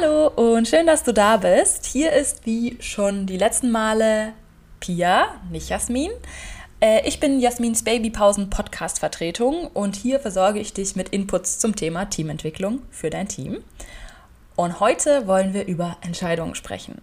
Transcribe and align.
Hallo 0.00 0.28
und 0.28 0.68
schön, 0.68 0.86
dass 0.86 1.02
du 1.02 1.12
da 1.12 1.38
bist. 1.38 1.84
Hier 1.86 2.12
ist 2.12 2.46
wie 2.46 2.76
schon 2.80 3.26
die 3.26 3.36
letzten 3.36 3.72
Male 3.72 4.32
Pia, 4.78 5.40
nicht 5.50 5.70
Jasmin. 5.70 6.12
Äh, 6.78 7.08
ich 7.08 7.18
bin 7.18 7.40
Jasmins 7.40 7.82
Babypausen 7.82 8.48
Podcast 8.48 9.00
Vertretung 9.00 9.66
und 9.66 9.96
hier 9.96 10.20
versorge 10.20 10.60
ich 10.60 10.72
dich 10.72 10.94
mit 10.94 11.08
Inputs 11.08 11.58
zum 11.58 11.74
Thema 11.74 12.04
Teamentwicklung 12.04 12.82
für 12.92 13.10
dein 13.10 13.26
Team. 13.26 13.58
Und 14.54 14.78
heute 14.78 15.26
wollen 15.26 15.52
wir 15.52 15.66
über 15.66 15.96
Entscheidungen 16.02 16.54
sprechen. 16.54 17.00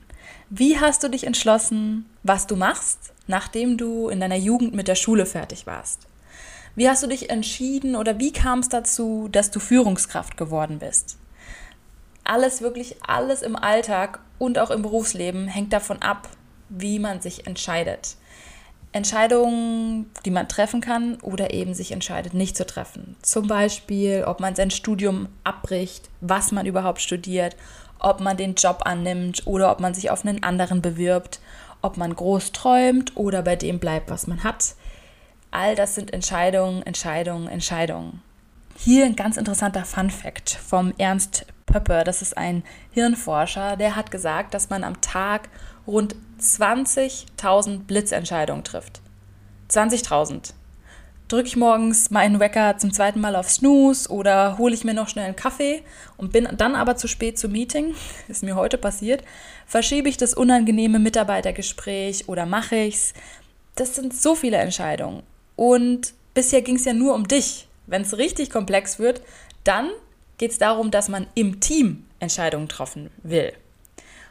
Wie 0.50 0.80
hast 0.80 1.04
du 1.04 1.10
dich 1.10 1.26
entschlossen, 1.26 2.06
was 2.24 2.48
du 2.48 2.56
machst, 2.56 3.12
nachdem 3.28 3.78
du 3.78 4.08
in 4.08 4.22
deiner 4.22 4.38
Jugend 4.38 4.74
mit 4.74 4.88
der 4.88 4.96
Schule 4.96 5.26
fertig 5.26 5.68
warst? 5.68 6.08
Wie 6.76 6.88
hast 6.88 7.04
du 7.04 7.08
dich 7.08 7.30
entschieden 7.30 7.98
oder 7.98 8.20
wie 8.20 8.32
kam 8.32 8.60
es 8.60 8.70
dazu, 8.70 9.28
dass 9.30 9.52
du 9.52 9.60
Führungskraft 9.60 10.38
geworden 10.38 10.80
bist? 10.80 11.18
Alles, 12.26 12.62
wirklich 12.62 12.98
alles 13.06 13.42
im 13.42 13.56
Alltag 13.56 14.20
und 14.38 14.60
auch 14.60 14.72
im 14.72 14.82
Berufsleben 14.82 15.48
hängt 15.48 15.74
davon 15.74 16.02
ab, 16.02 16.30
wie 16.70 17.00
man 17.00 17.22
sich 17.22 17.48
entscheidet. 17.48 18.16
Entscheidungen, 18.92 20.10
die 20.24 20.32
man 20.32 20.48
treffen 20.48 20.80
kann 20.80 21.16
oder 21.22 21.54
eben 21.54 21.74
sich 21.74 21.92
entscheidet, 21.92 22.34
nicht 22.34 22.56
zu 22.56 22.66
treffen. 22.66 23.18
Zum 23.22 23.48
Beispiel, 23.48 24.24
ob 24.26 24.40
man 24.40 24.56
sein 24.56 24.72
Studium 24.72 25.28
abbricht, 25.44 26.10
was 26.22 26.54
man 26.54 26.66
überhaupt 26.66 27.02
studiert, 27.02 27.58
ob 28.00 28.22
man 28.22 28.38
den 28.38 28.56
Job 28.56 28.84
annimmt 28.86 29.46
oder 29.46 29.72
ob 29.72 29.82
man 29.82 29.94
sich 29.94 30.12
auf 30.12 30.26
einen 30.26 30.44
anderen 30.44 30.82
bewirbt, 30.82 31.42
ob 31.82 31.98
man 31.98 32.16
groß 32.16 32.54
träumt 32.54 33.18
oder 33.18 33.42
bei 33.42 33.58
dem 33.58 33.80
bleibt, 33.80 34.10
was 34.10 34.28
man 34.28 34.46
hat. 34.46 34.76
All 35.52 35.76
das 35.76 35.96
sind 35.96 36.14
Entscheidungen, 36.14 36.82
Entscheidungen, 36.84 37.48
Entscheidungen. 37.48 38.22
Hier 38.78 39.06
ein 39.06 39.16
ganz 39.16 39.38
interessanter 39.38 39.86
Fun 39.86 40.10
fact 40.10 40.52
vom 40.52 40.94
Ernst 40.98 41.46
Pöppe, 41.66 42.04
das 42.04 42.22
ist 42.22 42.38
ein 42.38 42.64
Hirnforscher, 42.92 43.76
der 43.76 43.96
hat 43.96 44.12
gesagt, 44.12 44.54
dass 44.54 44.70
man 44.70 44.84
am 44.84 45.02
Tag 45.02 45.50
rund 45.88 46.16
20.000 46.40 47.80
Blitzentscheidungen 47.86 48.64
trifft. 48.64 49.02
20.000. 49.70 50.54
Drücke 51.28 51.48
ich 51.48 51.56
morgens 51.56 52.12
meinen 52.12 52.40
Wecker 52.40 52.78
zum 52.78 52.94
zweiten 52.94 53.20
Mal 53.20 53.36
auf 53.36 53.50
Snooze 53.50 54.10
oder 54.12 54.60
hole 54.60 54.76
ich 54.76 54.84
mir 54.84 54.94
noch 54.94 55.10
schnell 55.10 55.26
einen 55.26 55.36
Kaffee 55.36 55.82
und 56.18 56.32
bin 56.32 56.48
dann 56.56 56.76
aber 56.76 56.98
zu 56.98 57.08
spät 57.08 57.40
zum 57.40 57.52
Meeting, 57.52 57.96
ist 58.28 58.44
mir 58.44 58.56
heute 58.56 58.78
passiert, 58.78 59.24
verschiebe 59.66 60.08
ich 60.08 60.18
das 60.18 60.36
unangenehme 60.36 61.00
Mitarbeitergespräch 61.00 62.30
oder 62.30 62.46
mache 62.46 62.76
ich's. 62.76 63.14
Das 63.76 63.96
sind 63.96 64.14
so 64.14 64.36
viele 64.36 64.58
Entscheidungen. 64.58 65.24
Und 65.56 66.14
bisher 66.36 66.62
ging 66.62 66.76
es 66.76 66.86
ja 66.86 66.94
nur 66.94 67.16
um 67.16 67.28
dich. 67.28 67.68
Wenn 67.88 68.04
es 68.04 68.18
richtig 68.18 68.52
komplex 68.52 69.00
wird, 69.00 69.22
dann 69.64 69.90
geht 70.38 70.52
es 70.52 70.58
darum, 70.58 70.92
dass 70.92 71.10
man 71.10 71.28
im 71.36 71.60
Team 71.60 72.06
Entscheidungen 72.20 72.68
treffen 72.68 73.10
will. 73.24 73.54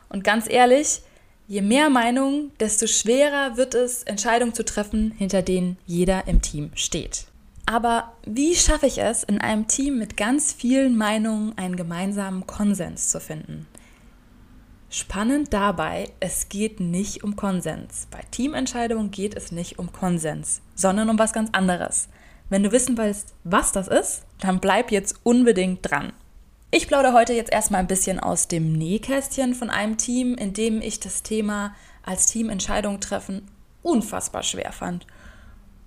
Und 0.09 0.25
ganz 0.25 0.49
ehrlich, 0.49 1.03
je 1.49 1.61
mehr 1.61 1.91
Meinung, 1.91 2.53
desto 2.61 2.87
schwerer 2.87 3.57
wird 3.57 3.75
es, 3.75 4.03
Entscheidungen 4.05 4.55
zu 4.55 4.65
treffen, 4.65 5.13
hinter 5.13 5.43
denen 5.43 5.79
jeder 5.87 6.27
im 6.27 6.43
Team 6.43 6.71
steht. 6.75 7.27
Aber 7.67 8.13
wie 8.27 8.55
schaffe 8.55 8.87
ich 8.87 8.99
es, 8.99 9.25
in 9.25 9.41
einem 9.41 9.67
Team 9.69 9.99
mit 9.99 10.17
ganz 10.17 10.53
vielen 10.53 10.97
Meinungen 10.97 11.57
einen 11.57 11.77
gemeinsamen 11.77 12.47
Konsens 12.47 13.09
zu 13.09 13.21
finden? 13.21 13.67
Spannend 14.91 15.53
dabei, 15.53 16.11
es 16.21 16.49
geht 16.49 16.79
nicht 16.79 17.25
um 17.25 17.35
Konsens. 17.35 18.07
Bei 18.11 18.21
Teamentscheidungen 18.31 19.11
geht 19.11 19.35
es 19.37 19.51
nicht 19.51 19.79
um 19.79 19.93
Konsens, 19.93 20.61
sondern 20.75 21.09
um 21.09 21.19
was 21.19 21.33
ganz 21.33 21.51
anderes. 21.53 22.09
Wenn 22.49 22.63
du 22.63 22.71
wissen 22.71 22.97
willst, 22.99 23.35
was 23.43 23.73
das 23.73 23.89
ist, 23.89 24.23
dann 24.45 24.61
bleib 24.61 24.91
jetzt 24.91 25.17
unbedingt 25.23 25.91
dran. 25.91 26.13
Ich 26.71 26.87
plaudere 26.87 27.15
heute 27.15 27.33
jetzt 27.33 27.51
erstmal 27.51 27.81
ein 27.81 27.87
bisschen 27.87 28.21
aus 28.21 28.47
dem 28.47 28.75
Nähkästchen 28.75 29.55
von 29.55 29.71
einem 29.71 29.97
Team, 29.97 30.35
in 30.35 30.53
dem 30.53 30.83
ich 30.83 31.01
das 31.01 31.23
Thema 31.23 31.75
als 32.03 32.27
Team 32.27 32.51
Entscheidungen 32.51 33.01
treffen 33.01 33.49
unfassbar 33.83 34.43
schwer 34.43 34.73
fand. 34.73 35.07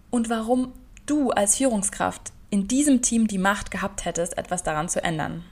Und 0.09 0.29
warum 0.29 0.73
du 1.06 1.29
als 1.31 1.57
Führungskraft 1.57 2.31
in 2.50 2.67
diesem 2.67 3.01
Team 3.03 3.28
die 3.28 3.38
Macht 3.38 3.69
gehabt 3.69 4.06
hättest, 4.06 4.38
etwas 4.38 4.63
daran 4.63 4.90
zu 4.90 5.03
ändern. 5.03 5.44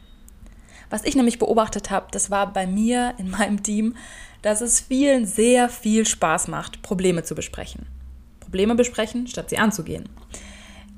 Was 0.90 1.04
ich 1.04 1.16
nämlich 1.16 1.38
beobachtet 1.38 1.92
habe, 1.92 2.08
das 2.12 2.32
war 2.32 2.54
bei 2.54 2.66
mir 2.66 3.14
in 3.18 3.30
meinem 3.30 3.62
Team, 3.62 3.96
dass 4.42 4.62
es 4.62 4.80
vielen 4.80 5.26
sehr 5.26 5.70
viel 5.70 6.06
Spaß 6.06 6.48
macht, 6.48 6.82
Probleme 6.82 7.24
zu 7.24 7.36
besprechen. 7.36 7.86
Probleme 8.40 8.76
besprechen, 8.76 9.28
statt 9.28 9.50
sie 9.50 9.58
anzugehen 9.58 10.10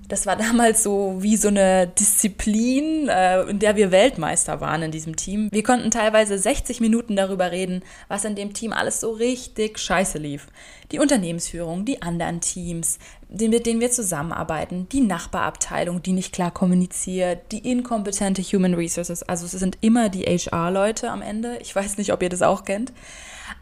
das 0.07 0.25
war 0.25 0.35
damals 0.35 0.84
so 0.84 1.18
wie 1.19 1.35
so 1.35 1.50
eine 1.50 1.88
Disziplin, 1.88 3.09
äh, 3.09 3.41
in 3.44 3.59
der 3.59 3.75
wir 3.75 3.91
Weltmeister 3.91 4.62
waren 4.62 4.84
in 4.84 4.91
diesem 4.91 5.16
Team. 5.16 5.50
Wir 5.51 5.63
konnten 5.63 5.91
teilweise 5.91 6.38
60 6.38 6.79
Minuten 6.79 7.16
darüber 7.16 7.51
reden, 7.51 7.84
was 8.07 8.25
in 8.25 8.35
dem 8.35 8.53
Team 8.53 8.72
alles 8.72 9.01
so 9.01 9.12
richtig 9.12 9.79
scheiße 9.79 10.17
lief. 10.17 10.47
Die 10.91 11.00
Unternehmensführung, 11.00 11.84
die 11.84 12.01
anderen 12.01 12.40
Teams, 12.40 13.00
mit 13.28 13.66
denen 13.66 13.81
wir 13.81 13.91
zusammenarbeiten, 13.91 14.88
die 14.90 15.01
Nachbarabteilung, 15.01 16.01
die 16.01 16.13
nicht 16.13 16.34
klar 16.34 16.51
kommuniziert, 16.51 17.51
die 17.51 17.69
inkompetente 17.69 18.41
Human 18.41 18.75
Resources, 18.75 19.23
also 19.23 19.46
es 19.46 19.51
sind 19.51 19.78
immer 19.81 20.07
die 20.07 20.23
HR-Leute 20.23 21.12
am 21.12 21.22
Ende. 21.22 21.57
Ich 21.62 21.75
weiß 21.75 21.97
nicht, 21.97 22.13
ob 22.13 22.23
ihr 22.23 22.29
das 22.29 22.41
auch 22.41 22.63
kennt. 22.63 22.94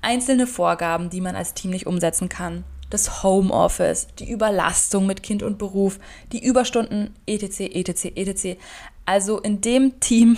Einzelne 0.03 0.45
Vorgaben, 0.45 1.09
die 1.09 1.21
man 1.21 1.35
als 1.35 1.55
Team 1.55 1.71
nicht 1.71 1.87
umsetzen 1.87 2.29
kann 2.29 2.63
das 2.95 3.23
Homeoffice, 3.23 4.07
die 4.19 4.31
Überlastung 4.31 5.05
mit 5.05 5.21
Kind 5.21 5.43
und 5.43 5.57
Beruf, 5.57 5.99
die 6.31 6.43
Überstunden, 6.43 7.13
etc., 7.27 7.59
etc., 7.75 8.05
etc. 8.15 8.57
Also 9.05 9.39
in 9.39 9.61
dem 9.61 9.99
Team, 9.99 10.37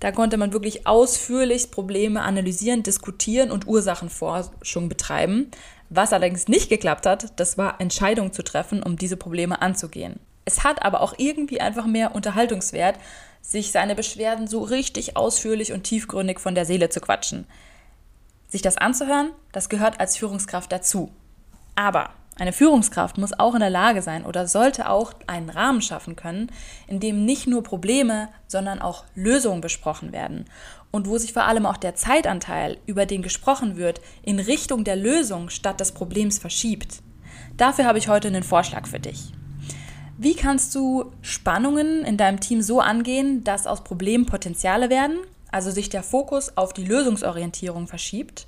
da 0.00 0.10
konnte 0.10 0.38
man 0.38 0.52
wirklich 0.52 0.86
ausführlich 0.86 1.70
Probleme 1.70 2.22
analysieren, 2.22 2.82
diskutieren 2.82 3.50
und 3.50 3.68
Ursachenforschung 3.68 4.88
betreiben. 4.88 5.50
Was 5.90 6.12
allerdings 6.12 6.48
nicht 6.48 6.70
geklappt 6.70 7.04
hat, 7.04 7.38
das 7.38 7.58
war 7.58 7.80
Entscheidungen 7.80 8.32
zu 8.32 8.42
treffen, 8.42 8.82
um 8.82 8.96
diese 8.96 9.16
Probleme 9.16 9.60
anzugehen. 9.60 10.18
Es 10.44 10.64
hat 10.64 10.82
aber 10.82 11.02
auch 11.02 11.14
irgendwie 11.18 11.60
einfach 11.60 11.86
mehr 11.86 12.14
Unterhaltungswert, 12.14 12.96
sich 13.42 13.72
seine 13.72 13.94
Beschwerden 13.94 14.48
so 14.48 14.62
richtig 14.62 15.16
ausführlich 15.16 15.72
und 15.72 15.84
tiefgründig 15.84 16.40
von 16.40 16.54
der 16.54 16.64
Seele 16.64 16.88
zu 16.88 17.00
quatschen. 17.00 17.46
Sich 18.48 18.62
das 18.62 18.78
anzuhören, 18.78 19.30
das 19.52 19.68
gehört 19.68 20.00
als 20.00 20.16
Führungskraft 20.16 20.72
dazu. 20.72 21.12
Aber 21.74 22.10
eine 22.36 22.52
Führungskraft 22.52 23.18
muss 23.18 23.38
auch 23.38 23.54
in 23.54 23.60
der 23.60 23.70
Lage 23.70 24.00
sein 24.00 24.24
oder 24.24 24.48
sollte 24.48 24.88
auch 24.88 25.12
einen 25.26 25.50
Rahmen 25.50 25.82
schaffen 25.82 26.16
können, 26.16 26.50
in 26.86 26.98
dem 26.98 27.24
nicht 27.24 27.46
nur 27.46 27.62
Probleme, 27.62 28.28
sondern 28.46 28.80
auch 28.80 29.04
Lösungen 29.14 29.60
besprochen 29.60 30.12
werden 30.12 30.46
und 30.90 31.06
wo 31.06 31.18
sich 31.18 31.32
vor 31.32 31.44
allem 31.44 31.66
auch 31.66 31.76
der 31.76 31.94
Zeitanteil, 31.94 32.78
über 32.86 33.06
den 33.06 33.22
gesprochen 33.22 33.76
wird, 33.76 34.00
in 34.22 34.40
Richtung 34.40 34.84
der 34.84 34.96
Lösung 34.96 35.50
statt 35.50 35.80
des 35.80 35.92
Problems 35.92 36.38
verschiebt. 36.38 37.02
Dafür 37.56 37.84
habe 37.84 37.98
ich 37.98 38.08
heute 38.08 38.28
einen 38.28 38.42
Vorschlag 38.42 38.86
für 38.86 39.00
dich. 39.00 39.32
Wie 40.18 40.34
kannst 40.34 40.74
du 40.74 41.12
Spannungen 41.22 42.04
in 42.04 42.16
deinem 42.16 42.40
Team 42.40 42.60
so 42.60 42.80
angehen, 42.80 43.44
dass 43.44 43.66
aus 43.66 43.84
Problemen 43.84 44.26
Potenziale 44.26 44.90
werden, 44.90 45.18
also 45.50 45.70
sich 45.70 45.88
der 45.88 46.02
Fokus 46.02 46.56
auf 46.56 46.72
die 46.72 46.84
Lösungsorientierung 46.84 47.86
verschiebt 47.86 48.46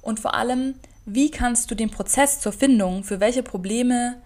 und 0.00 0.20
vor 0.20 0.34
allem, 0.34 0.74
wie 1.10 1.30
kannst 1.30 1.70
du 1.70 1.74
den 1.74 1.90
Prozess 1.90 2.38
zur 2.38 2.52
Findung 2.52 3.02
für 3.02 3.18
welche 3.18 3.42
Probleme 3.42 4.20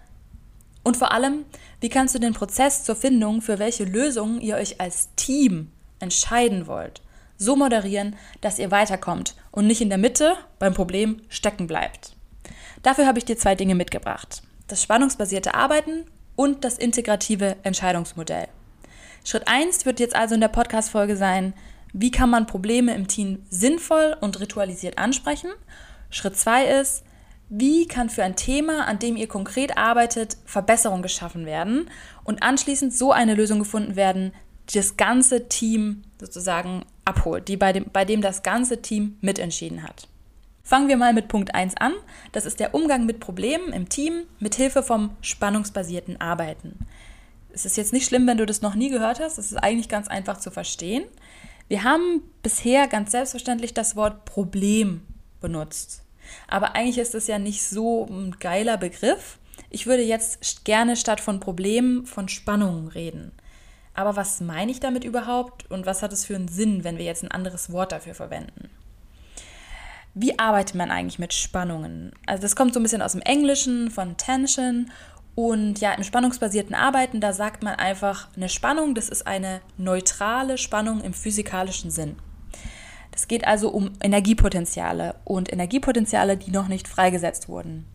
und 0.83 0.97
vor 0.97 1.13
allem, 1.13 1.45
wie 1.79 1.87
kannst 1.87 2.13
du 2.13 2.19
den 2.19 2.33
Prozess 2.33 2.83
zur 2.83 2.97
Findung 2.97 3.41
für 3.41 3.57
welche 3.57 3.85
Lösungen 3.85 4.41
ihr 4.41 4.57
euch 4.57 4.81
als 4.81 5.07
Team 5.15 5.71
entscheiden 5.99 6.67
wollt, 6.67 7.01
so 7.37 7.55
moderieren, 7.55 8.17
dass 8.41 8.59
ihr 8.59 8.69
weiterkommt 8.69 9.35
und 9.51 9.65
nicht 9.65 9.79
in 9.79 9.87
der 9.87 9.97
Mitte 9.97 10.35
beim 10.59 10.73
Problem 10.73 11.21
stecken 11.29 11.67
bleibt. 11.67 12.17
Dafür 12.81 13.07
habe 13.07 13.17
ich 13.17 13.23
dir 13.23 13.37
zwei 13.37 13.55
Dinge 13.55 13.75
mitgebracht. 13.75 14.43
Das 14.67 14.83
spannungsbasierte 14.83 15.53
Arbeiten 15.53 16.03
und 16.35 16.65
das 16.65 16.77
integrative 16.77 17.55
Entscheidungsmodell. 17.63 18.49
Schritt 19.23 19.47
1 19.47 19.85
wird 19.85 20.01
jetzt 20.01 20.17
also 20.17 20.35
in 20.35 20.41
der 20.41 20.49
Podcast-Folge 20.49 21.15
sein, 21.15 21.53
wie 21.93 22.11
kann 22.11 22.29
man 22.29 22.45
Probleme 22.45 22.93
im 22.93 23.07
Team 23.07 23.45
sinnvoll 23.49 24.17
und 24.19 24.41
ritualisiert 24.41 24.97
ansprechen 24.97 25.51
Schritt 26.13 26.37
zwei 26.37 26.65
ist, 26.65 27.03
wie 27.49 27.87
kann 27.87 28.09
für 28.09 28.23
ein 28.23 28.35
Thema, 28.35 28.85
an 28.85 28.99
dem 28.99 29.15
ihr 29.15 29.27
konkret 29.27 29.77
arbeitet, 29.77 30.37
Verbesserung 30.45 31.01
geschaffen 31.01 31.45
werden 31.45 31.89
und 32.23 32.43
anschließend 32.43 32.93
so 32.93 33.11
eine 33.11 33.35
Lösung 33.35 33.59
gefunden 33.59 33.95
werden, 33.95 34.31
das 34.73 34.95
ganze 34.95 35.49
Team 35.49 36.03
sozusagen 36.19 36.85
abholt, 37.03 37.47
die 37.47 37.57
bei, 37.57 37.73
dem, 37.73 37.85
bei 37.91 38.05
dem 38.05 38.21
das 38.21 38.43
ganze 38.43 38.81
Team 38.81 39.17
mitentschieden 39.21 39.83
hat. 39.83 40.07
Fangen 40.63 40.87
wir 40.87 40.97
mal 40.97 41.13
mit 41.13 41.27
Punkt 41.27 41.53
1 41.53 41.75
an. 41.77 41.93
Das 42.31 42.45
ist 42.45 42.59
der 42.59 42.73
Umgang 42.73 43.05
mit 43.05 43.19
Problemen 43.19 43.73
im 43.73 43.89
Team 43.89 44.23
mit 44.39 44.55
Hilfe 44.55 44.81
vom 44.81 45.17
spannungsbasierten 45.21 46.21
Arbeiten. 46.21 46.87
Es 47.51 47.65
ist 47.65 47.75
jetzt 47.75 47.91
nicht 47.91 48.07
schlimm, 48.07 48.25
wenn 48.25 48.37
du 48.37 48.45
das 48.45 48.61
noch 48.61 48.73
nie 48.73 48.89
gehört 48.89 49.19
hast. 49.19 49.37
Es 49.37 49.51
ist 49.51 49.57
eigentlich 49.57 49.89
ganz 49.89 50.07
einfach 50.07 50.39
zu 50.39 50.51
verstehen. 50.51 51.03
Wir 51.67 51.83
haben 51.83 52.21
bisher 52.41 52.87
ganz 52.87 53.11
selbstverständlich 53.11 53.73
das 53.73 53.95
Wort 53.95 54.25
Problem 54.25 55.01
benutzt. 55.43 56.01
Aber 56.47 56.75
eigentlich 56.75 56.97
ist 56.97 57.13
es 57.13 57.27
ja 57.27 57.37
nicht 57.37 57.61
so 57.61 58.07
ein 58.09 58.37
geiler 58.39 58.77
Begriff. 58.77 59.37
Ich 59.69 59.85
würde 59.85 60.01
jetzt 60.01 60.65
gerne 60.65 60.95
statt 60.95 61.19
von 61.19 61.39
Problemen 61.39 62.07
von 62.07 62.27
Spannungen 62.27 62.87
reden. 62.87 63.31
Aber 63.93 64.15
was 64.15 64.41
meine 64.41 64.71
ich 64.71 64.79
damit 64.79 65.03
überhaupt 65.03 65.69
und 65.69 65.85
was 65.85 66.01
hat 66.01 66.11
es 66.11 66.25
für 66.25 66.35
einen 66.35 66.47
Sinn, 66.47 66.83
wenn 66.83 66.97
wir 66.97 67.05
jetzt 67.05 67.23
ein 67.23 67.31
anderes 67.31 67.71
Wort 67.71 67.91
dafür 67.91 68.15
verwenden? 68.15 68.71
Wie 70.15 70.37
arbeitet 70.39 70.75
man 70.75 70.91
eigentlich 70.91 71.19
mit 71.19 71.33
Spannungen? 71.33 72.11
Also 72.25 72.41
das 72.41 72.55
kommt 72.55 72.73
so 72.73 72.79
ein 72.79 72.83
bisschen 72.83 73.01
aus 73.01 73.11
dem 73.11 73.21
Englischen 73.21 73.91
von 73.91 74.17
Tension 74.17 74.91
und 75.35 75.79
ja, 75.79 75.93
im 75.93 76.03
spannungsbasierten 76.03 76.75
Arbeiten, 76.75 77.19
da 77.19 77.33
sagt 77.33 77.63
man 77.63 77.75
einfach, 77.75 78.27
eine 78.35 78.49
Spannung, 78.49 78.93
das 78.93 79.09
ist 79.09 79.25
eine 79.25 79.61
neutrale 79.77 80.59
Spannung 80.59 81.01
im 81.01 81.13
physikalischen 81.13 81.89
Sinn. 81.89 82.17
Es 83.15 83.27
geht 83.27 83.45
also 83.45 83.69
um 83.69 83.91
Energiepotenziale 84.01 85.15
und 85.23 85.51
Energiepotenziale, 85.51 86.37
die 86.37 86.51
noch 86.51 86.67
nicht 86.67 86.87
freigesetzt 86.87 87.47
wurden. 87.47 87.85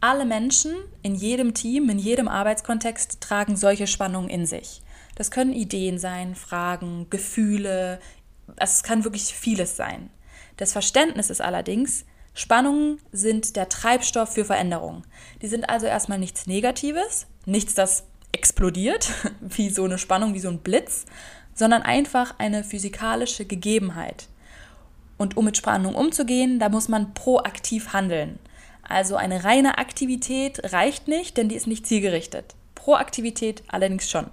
Alle 0.00 0.24
Menschen 0.24 0.74
in 1.02 1.14
jedem 1.14 1.54
Team, 1.54 1.88
in 1.90 1.98
jedem 1.98 2.28
Arbeitskontext 2.28 3.20
tragen 3.20 3.56
solche 3.56 3.86
Spannungen 3.86 4.30
in 4.30 4.46
sich. 4.46 4.82
Das 5.16 5.30
können 5.30 5.52
Ideen 5.52 5.98
sein, 5.98 6.36
Fragen, 6.36 7.08
Gefühle, 7.10 7.98
also 8.56 8.72
es 8.72 8.82
kann 8.82 9.04
wirklich 9.04 9.34
vieles 9.34 9.76
sein. 9.76 10.10
Das 10.56 10.72
Verständnis 10.72 11.30
ist 11.30 11.40
allerdings, 11.40 12.04
Spannungen 12.34 13.00
sind 13.10 13.56
der 13.56 13.68
Treibstoff 13.68 14.34
für 14.34 14.44
Veränderung. 14.44 15.02
Die 15.42 15.48
sind 15.48 15.68
also 15.68 15.86
erstmal 15.86 16.18
nichts 16.20 16.46
Negatives, 16.46 17.26
nichts, 17.46 17.74
das 17.74 18.04
explodiert, 18.30 19.10
wie 19.40 19.70
so 19.70 19.84
eine 19.84 19.98
Spannung, 19.98 20.34
wie 20.34 20.40
so 20.40 20.48
ein 20.48 20.60
Blitz, 20.60 21.06
sondern 21.54 21.82
einfach 21.82 22.36
eine 22.38 22.62
physikalische 22.62 23.44
Gegebenheit. 23.44 24.28
Und 25.18 25.36
um 25.36 25.44
mit 25.44 25.56
Spannung 25.56 25.94
umzugehen, 25.94 26.58
da 26.58 26.68
muss 26.68 26.88
man 26.88 27.12
proaktiv 27.12 27.92
handeln. 27.92 28.38
Also 28.82 29.16
eine 29.16 29.44
reine 29.44 29.76
Aktivität 29.76 30.72
reicht 30.72 31.08
nicht, 31.08 31.36
denn 31.36 31.48
die 31.48 31.56
ist 31.56 31.66
nicht 31.66 31.86
zielgerichtet. 31.86 32.54
Proaktivität 32.74 33.62
allerdings 33.68 34.08
schon. 34.08 34.28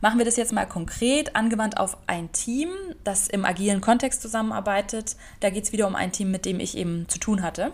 Machen 0.00 0.18
wir 0.18 0.26
das 0.26 0.36
jetzt 0.36 0.52
mal 0.52 0.66
konkret, 0.66 1.34
angewandt 1.34 1.78
auf 1.78 1.96
ein 2.06 2.30
Team, 2.32 2.68
das 3.04 3.28
im 3.28 3.46
agilen 3.46 3.80
Kontext 3.80 4.20
zusammenarbeitet. 4.20 5.16
Da 5.40 5.48
geht 5.48 5.64
es 5.64 5.72
wieder 5.72 5.86
um 5.86 5.94
ein 5.94 6.12
Team, 6.12 6.30
mit 6.30 6.44
dem 6.44 6.60
ich 6.60 6.76
eben 6.76 7.08
zu 7.08 7.18
tun 7.18 7.42
hatte. 7.42 7.72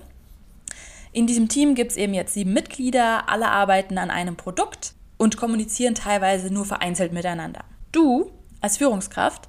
In 1.12 1.26
diesem 1.26 1.48
Team 1.48 1.74
gibt 1.74 1.90
es 1.90 1.96
eben 1.96 2.14
jetzt 2.14 2.34
sieben 2.34 2.52
Mitglieder, 2.52 3.28
alle 3.28 3.48
arbeiten 3.48 3.98
an 3.98 4.12
einem 4.12 4.36
Produkt 4.36 4.94
und 5.16 5.36
kommunizieren 5.36 5.96
teilweise 5.96 6.54
nur 6.54 6.64
vereinzelt 6.66 7.12
miteinander. 7.12 7.64
Du 7.90 8.30
als 8.60 8.76
Führungskraft 8.76 9.48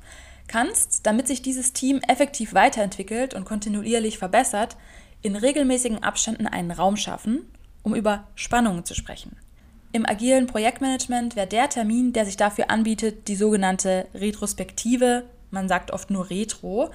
kannst, 0.51 1.05
damit 1.05 1.27
sich 1.27 1.41
dieses 1.41 1.73
Team 1.73 2.01
effektiv 2.07 2.53
weiterentwickelt 2.53 3.33
und 3.33 3.45
kontinuierlich 3.45 4.17
verbessert, 4.17 4.75
in 5.21 5.35
regelmäßigen 5.35 6.03
Abständen 6.03 6.47
einen 6.47 6.71
Raum 6.71 6.97
schaffen, 6.97 7.45
um 7.83 7.95
über 7.95 8.27
Spannungen 8.35 8.83
zu 8.83 8.93
sprechen. 8.93 9.37
Im 9.93 10.05
agilen 10.05 10.47
Projektmanagement 10.47 11.35
wäre 11.35 11.47
der 11.47 11.69
Termin, 11.69 12.13
der 12.13 12.25
sich 12.25 12.37
dafür 12.37 12.69
anbietet, 12.69 13.27
die 13.27 13.35
sogenannte 13.35 14.07
Retrospektive. 14.13 15.23
Man 15.51 15.67
sagt 15.67 15.91
oft 15.91 16.09
nur 16.09 16.29
Retro. 16.29 16.91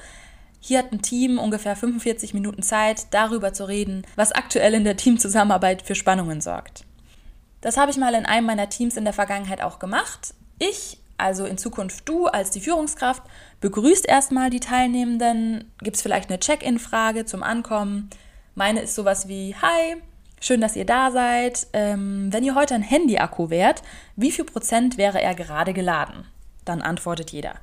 Hier 0.61 0.79
hat 0.79 0.93
ein 0.93 1.03
Team 1.03 1.39
ungefähr 1.39 1.77
45 1.77 2.35
Minuten 2.35 2.63
Zeit, 2.63 3.07
darüber 3.11 3.53
zu 3.53 3.69
reden, 3.69 4.07
was 4.17 4.33
aktuell 4.33 4.75
in 4.75 4.85
der 4.85 4.97
Teamzusammenarbeit 4.97 5.83
für 5.83 5.95
Spannungen 5.95 6.41
sorgt. 6.41 6.85
Das 7.61 7.77
habe 7.77 7.91
ich 7.91 7.97
mal 7.97 8.15
in 8.15 8.27
einem 8.27 8.47
meiner 8.47 8.69
Teams 8.69 8.97
in 8.97 9.05
der 9.05 9.13
Vergangenheit 9.13 9.63
auch 9.63 9.79
gemacht. 9.79 10.35
Ich 10.59 10.99
also 11.19 11.45
in 11.45 11.59
Zukunft 11.59 12.09
du 12.09 12.27
als 12.27 12.51
die 12.51 12.61
Führungskraft 12.61 13.23
begrüßt 13.61 14.07
erstmal 14.07 14.51
die 14.51 14.61
Teilnehmenden, 14.61 15.73
gibt 15.81 15.97
es 15.97 16.03
vielleicht 16.03 16.29
eine 16.29 16.41
Check-in-Frage 16.41 17.25
zum 17.25 17.43
Ankommen. 17.43 18.11
Meine 18.55 18.81
ist 18.81 18.95
sowas 18.95 19.29
wie, 19.29 19.55
hi, 19.55 19.97
schön, 20.41 20.61
dass 20.61 20.77
ihr 20.77 20.85
da 20.85 21.11
seid. 21.11 21.67
Ähm, 21.73 22.33
wenn 22.33 22.45
ihr 22.45 22.55
heute 22.55 22.75
ein 22.75 22.83
Handy-Akku 22.83 23.51
wärt, 23.51 23.83
wie 24.17 24.33
viel 24.33 24.45
Prozent 24.45 24.99
wäre 24.99 25.21
er 25.21 25.35
gerade 25.35 25.73
geladen? 25.73 26.27
Dann 26.65 26.83
antwortet 26.83 27.31
jeder, 27.31 27.55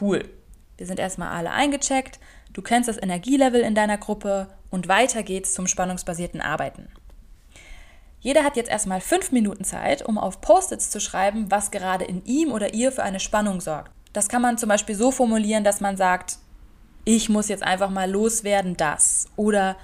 cool. 0.00 0.28
Wir 0.76 0.86
sind 0.86 1.00
erstmal 1.00 1.28
alle 1.28 1.50
eingecheckt, 1.50 2.20
du 2.52 2.62
kennst 2.62 2.88
das 2.88 3.02
Energielevel 3.02 3.60
in 3.62 3.74
deiner 3.74 3.98
Gruppe 3.98 4.48
und 4.70 4.88
weiter 4.88 5.22
geht's 5.22 5.54
zum 5.54 5.66
spannungsbasierten 5.66 6.40
Arbeiten. 6.40 6.88
Jeder 8.20 8.42
hat 8.42 8.56
jetzt 8.56 8.70
erstmal 8.70 9.00
fünf 9.00 9.30
Minuten 9.30 9.64
Zeit, 9.64 10.02
um 10.02 10.18
auf 10.18 10.40
Post-its 10.40 10.90
zu 10.90 11.00
schreiben, 11.00 11.50
was 11.50 11.70
gerade 11.70 12.04
in 12.04 12.24
ihm 12.24 12.52
oder 12.52 12.74
ihr 12.74 12.90
für 12.90 13.02
eine 13.02 13.20
Spannung 13.20 13.60
sorgt. 13.60 13.92
Das 14.12 14.28
kann 14.28 14.42
man 14.42 14.58
zum 14.58 14.68
Beispiel 14.68 14.94
so 14.94 15.10
formulieren, 15.12 15.64
dass 15.64 15.80
man 15.80 15.96
sagt, 15.96 16.38
ich 17.04 17.28
muss 17.28 17.48
jetzt 17.48 17.62
einfach 17.62 17.90
mal 17.90 18.10
loswerden, 18.10 18.76
das. 18.76 19.26
Oder 19.36 19.76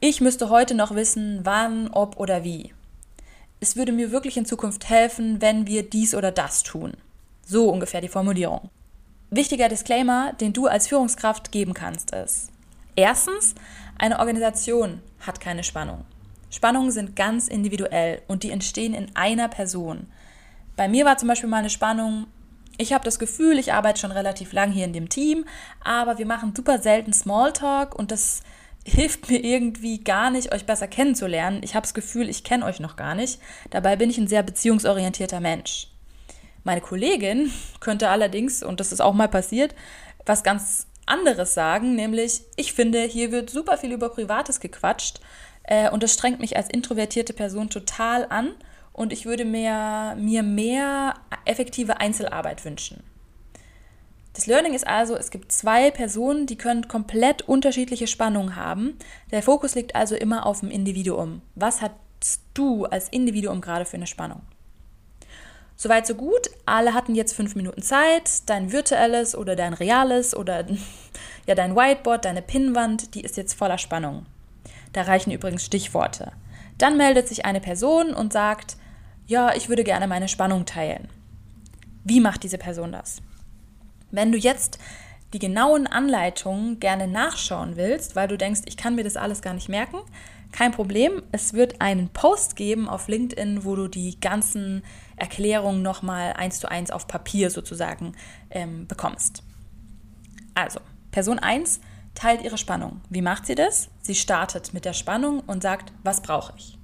ich 0.00 0.20
müsste 0.20 0.50
heute 0.50 0.74
noch 0.74 0.94
wissen, 0.94 1.40
wann, 1.44 1.88
ob 1.88 2.18
oder 2.18 2.42
wie. 2.42 2.74
Es 3.60 3.76
würde 3.76 3.92
mir 3.92 4.10
wirklich 4.10 4.36
in 4.36 4.44
Zukunft 4.44 4.88
helfen, 4.90 5.40
wenn 5.40 5.66
wir 5.66 5.88
dies 5.88 6.14
oder 6.14 6.32
das 6.32 6.62
tun. 6.62 6.94
So 7.46 7.70
ungefähr 7.70 8.00
die 8.00 8.08
Formulierung. 8.08 8.68
Wichtiger 9.30 9.68
Disclaimer, 9.68 10.32
den 10.34 10.52
du 10.52 10.66
als 10.66 10.88
Führungskraft 10.88 11.52
geben 11.52 11.72
kannst, 11.72 12.10
ist. 12.10 12.50
Erstens, 12.96 13.54
eine 13.98 14.18
Organisation 14.18 15.00
hat 15.20 15.40
keine 15.40 15.64
Spannung. 15.64 16.04
Spannungen 16.50 16.90
sind 16.90 17.16
ganz 17.16 17.48
individuell 17.48 18.22
und 18.28 18.42
die 18.42 18.50
entstehen 18.50 18.94
in 18.94 19.14
einer 19.14 19.48
Person. 19.48 20.06
Bei 20.76 20.88
mir 20.88 21.04
war 21.04 21.18
zum 21.18 21.28
Beispiel 21.28 21.48
mal 21.48 21.58
eine 21.58 21.70
Spannung, 21.70 22.26
ich 22.78 22.92
habe 22.92 23.04
das 23.04 23.18
Gefühl, 23.18 23.58
ich 23.58 23.72
arbeite 23.72 24.00
schon 24.00 24.12
relativ 24.12 24.52
lang 24.52 24.70
hier 24.70 24.84
in 24.84 24.92
dem 24.92 25.08
Team, 25.08 25.46
aber 25.82 26.18
wir 26.18 26.26
machen 26.26 26.54
super 26.54 26.78
selten 26.78 27.12
Smalltalk 27.12 27.94
und 27.94 28.10
das 28.10 28.42
hilft 28.84 29.30
mir 29.30 29.42
irgendwie 29.42 30.04
gar 30.04 30.30
nicht, 30.30 30.54
euch 30.54 30.66
besser 30.66 30.86
kennenzulernen. 30.86 31.60
Ich 31.64 31.74
habe 31.74 31.82
das 31.82 31.94
Gefühl, 31.94 32.28
ich 32.28 32.44
kenne 32.44 32.64
euch 32.64 32.78
noch 32.78 32.96
gar 32.96 33.14
nicht. 33.14 33.40
Dabei 33.70 33.96
bin 33.96 34.10
ich 34.10 34.18
ein 34.18 34.28
sehr 34.28 34.42
beziehungsorientierter 34.42 35.40
Mensch. 35.40 35.88
Meine 36.62 36.80
Kollegin 36.80 37.50
könnte 37.80 38.10
allerdings, 38.10 38.62
und 38.62 38.78
das 38.78 38.92
ist 38.92 39.00
auch 39.00 39.14
mal 39.14 39.28
passiert, 39.28 39.74
was 40.24 40.42
ganz 40.42 40.86
anderes 41.06 41.54
sagen, 41.54 41.94
nämlich 41.94 42.42
ich 42.56 42.72
finde, 42.72 43.02
hier 43.02 43.32
wird 43.32 43.48
super 43.48 43.78
viel 43.78 43.92
über 43.92 44.08
Privates 44.08 44.60
gequatscht 44.60 45.20
äh, 45.66 45.90
und 45.90 46.02
das 46.02 46.14
strengt 46.14 46.40
mich 46.40 46.56
als 46.56 46.68
introvertierte 46.70 47.32
Person 47.32 47.70
total 47.70 48.26
an 48.28 48.52
und 48.92 49.12
ich 49.12 49.26
würde 49.26 49.44
mir, 49.44 50.16
mir 50.18 50.42
mehr 50.42 51.14
effektive 51.44 52.00
Einzelarbeit 52.00 52.64
wünschen. 52.64 53.02
Das 54.32 54.46
Learning 54.46 54.74
ist 54.74 54.86
also, 54.86 55.16
es 55.16 55.30
gibt 55.30 55.50
zwei 55.50 55.90
Personen, 55.90 56.46
die 56.46 56.58
können 56.58 56.88
komplett 56.88 57.42
unterschiedliche 57.42 58.06
Spannungen 58.06 58.54
haben. 58.54 58.98
Der 59.30 59.42
Fokus 59.42 59.74
liegt 59.74 59.94
also 59.94 60.14
immer 60.14 60.44
auf 60.44 60.60
dem 60.60 60.70
Individuum. 60.70 61.40
Was 61.54 61.80
hast 61.80 62.42
du 62.52 62.84
als 62.84 63.08
Individuum 63.08 63.62
gerade 63.62 63.86
für 63.86 63.96
eine 63.96 64.06
Spannung? 64.06 64.42
Soweit 65.74 66.06
so 66.06 66.14
gut. 66.14 66.50
Alle 66.64 66.94
hatten 66.94 67.14
jetzt 67.14 67.34
fünf 67.34 67.54
Minuten 67.54 67.82
Zeit. 67.82 68.48
Dein 68.48 68.72
virtuelles 68.72 69.34
oder 69.34 69.56
dein 69.56 69.72
reales 69.74 70.36
oder 70.36 70.66
ja 71.46 71.54
dein 71.54 71.74
Whiteboard, 71.74 72.24
deine 72.24 72.42
Pinnwand, 72.42 73.14
die 73.14 73.22
ist 73.22 73.36
jetzt 73.36 73.54
voller 73.54 73.78
Spannung. 73.78 74.26
Da 74.96 75.02
reichen 75.02 75.30
übrigens 75.30 75.62
Stichworte. 75.62 76.32
Dann 76.78 76.96
meldet 76.96 77.28
sich 77.28 77.44
eine 77.44 77.60
Person 77.60 78.14
und 78.14 78.32
sagt, 78.32 78.78
ja, 79.26 79.54
ich 79.54 79.68
würde 79.68 79.84
gerne 79.84 80.06
meine 80.06 80.26
Spannung 80.26 80.64
teilen. 80.64 81.08
Wie 82.02 82.18
macht 82.18 82.42
diese 82.44 82.56
Person 82.56 82.92
das? 82.92 83.20
Wenn 84.10 84.32
du 84.32 84.38
jetzt 84.38 84.78
die 85.34 85.38
genauen 85.38 85.86
Anleitungen 85.86 86.80
gerne 86.80 87.08
nachschauen 87.08 87.76
willst, 87.76 88.16
weil 88.16 88.26
du 88.26 88.38
denkst, 88.38 88.62
ich 88.64 88.78
kann 88.78 88.94
mir 88.94 89.04
das 89.04 89.18
alles 89.18 89.42
gar 89.42 89.52
nicht 89.52 89.68
merken, 89.68 89.98
kein 90.50 90.72
Problem. 90.72 91.22
Es 91.30 91.52
wird 91.52 91.82
einen 91.82 92.08
Post 92.08 92.56
geben 92.56 92.88
auf 92.88 93.06
LinkedIn, 93.06 93.66
wo 93.66 93.76
du 93.76 93.88
die 93.88 94.18
ganzen 94.18 94.82
Erklärungen 95.16 95.82
nochmal 95.82 96.32
eins 96.32 96.58
zu 96.58 96.70
eins 96.70 96.90
auf 96.90 97.06
Papier 97.06 97.50
sozusagen 97.50 98.14
ähm, 98.48 98.86
bekommst. 98.86 99.42
Also, 100.54 100.80
Person 101.10 101.38
1 101.38 101.80
teilt 102.16 102.42
ihre 102.42 102.58
Spannung. 102.58 103.00
Wie 103.08 103.22
macht 103.22 103.46
sie 103.46 103.54
das? 103.54 103.88
Sie 104.02 104.16
startet 104.16 104.74
mit 104.74 104.84
der 104.84 104.94
Spannung 104.94 105.40
und 105.46 105.62
sagt, 105.62 105.92
was 106.02 106.20
brauche 106.20 106.54
ich? 106.56 106.76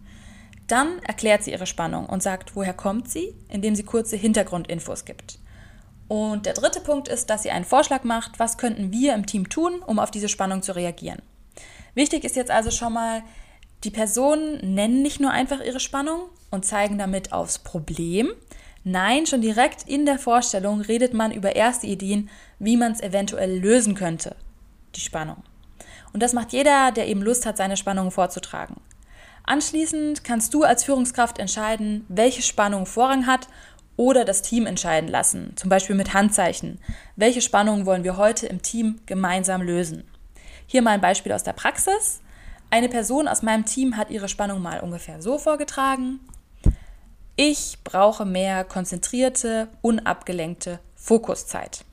Dann 0.68 1.00
erklärt 1.00 1.42
sie 1.42 1.50
ihre 1.50 1.66
Spannung 1.66 2.06
und 2.06 2.22
sagt, 2.22 2.54
woher 2.54 2.74
kommt 2.74 3.10
sie, 3.10 3.34
indem 3.48 3.74
sie 3.74 3.82
kurze 3.82 4.16
Hintergrundinfos 4.16 5.04
gibt. 5.04 5.38
Und 6.08 6.46
der 6.46 6.54
dritte 6.54 6.80
Punkt 6.80 7.08
ist, 7.08 7.30
dass 7.30 7.42
sie 7.42 7.50
einen 7.50 7.64
Vorschlag 7.64 8.04
macht, 8.04 8.38
was 8.38 8.58
könnten 8.58 8.92
wir 8.92 9.14
im 9.14 9.26
Team 9.26 9.48
tun, 9.48 9.82
um 9.84 9.98
auf 9.98 10.10
diese 10.10 10.28
Spannung 10.28 10.62
zu 10.62 10.76
reagieren. 10.76 11.22
Wichtig 11.94 12.24
ist 12.24 12.36
jetzt 12.36 12.50
also 12.50 12.70
schon 12.70 12.92
mal, 12.92 13.22
die 13.84 13.90
Personen 13.90 14.74
nennen 14.74 15.02
nicht 15.02 15.20
nur 15.20 15.30
einfach 15.30 15.60
ihre 15.60 15.80
Spannung 15.80 16.20
und 16.50 16.64
zeigen 16.64 16.98
damit 16.98 17.32
aufs 17.32 17.58
Problem. 17.58 18.30
Nein, 18.84 19.26
schon 19.26 19.42
direkt 19.42 19.88
in 19.88 20.06
der 20.06 20.18
Vorstellung 20.18 20.80
redet 20.80 21.14
man 21.14 21.32
über 21.32 21.56
erste 21.56 21.86
Ideen, 21.86 22.30
wie 22.58 22.76
man 22.76 22.92
es 22.92 23.00
eventuell 23.00 23.58
lösen 23.58 23.94
könnte, 23.94 24.36
die 24.96 25.00
Spannung. 25.00 25.42
Und 26.12 26.22
das 26.22 26.32
macht 26.32 26.52
jeder, 26.52 26.92
der 26.92 27.08
eben 27.08 27.22
Lust 27.22 27.46
hat, 27.46 27.56
seine 27.56 27.76
Spannungen 27.76 28.10
vorzutragen. 28.10 28.76
Anschließend 29.44 30.24
kannst 30.24 30.54
du 30.54 30.62
als 30.62 30.84
Führungskraft 30.84 31.38
entscheiden, 31.38 32.04
welche 32.08 32.42
Spannung 32.42 32.86
Vorrang 32.86 33.26
hat 33.26 33.48
oder 33.96 34.24
das 34.24 34.42
Team 34.42 34.66
entscheiden 34.66 35.08
lassen, 35.08 35.52
zum 35.56 35.68
Beispiel 35.68 35.96
mit 35.96 36.14
Handzeichen. 36.14 36.78
Welche 37.16 37.40
Spannungen 37.40 37.86
wollen 37.86 38.04
wir 38.04 38.16
heute 38.16 38.46
im 38.46 38.62
Team 38.62 39.00
gemeinsam 39.06 39.62
lösen? 39.62 40.04
Hier 40.66 40.82
mal 40.82 40.92
ein 40.92 41.00
Beispiel 41.00 41.32
aus 41.32 41.42
der 41.42 41.52
Praxis. 41.52 42.20
Eine 42.70 42.88
Person 42.88 43.28
aus 43.28 43.42
meinem 43.42 43.64
Team 43.64 43.96
hat 43.96 44.10
ihre 44.10 44.28
Spannung 44.28 44.62
mal 44.62 44.80
ungefähr 44.80 45.20
so 45.20 45.38
vorgetragen. 45.38 46.20
Ich 47.36 47.78
brauche 47.84 48.24
mehr 48.24 48.64
konzentrierte, 48.64 49.68
unabgelenkte 49.82 50.80
Fokuszeit. 50.94 51.84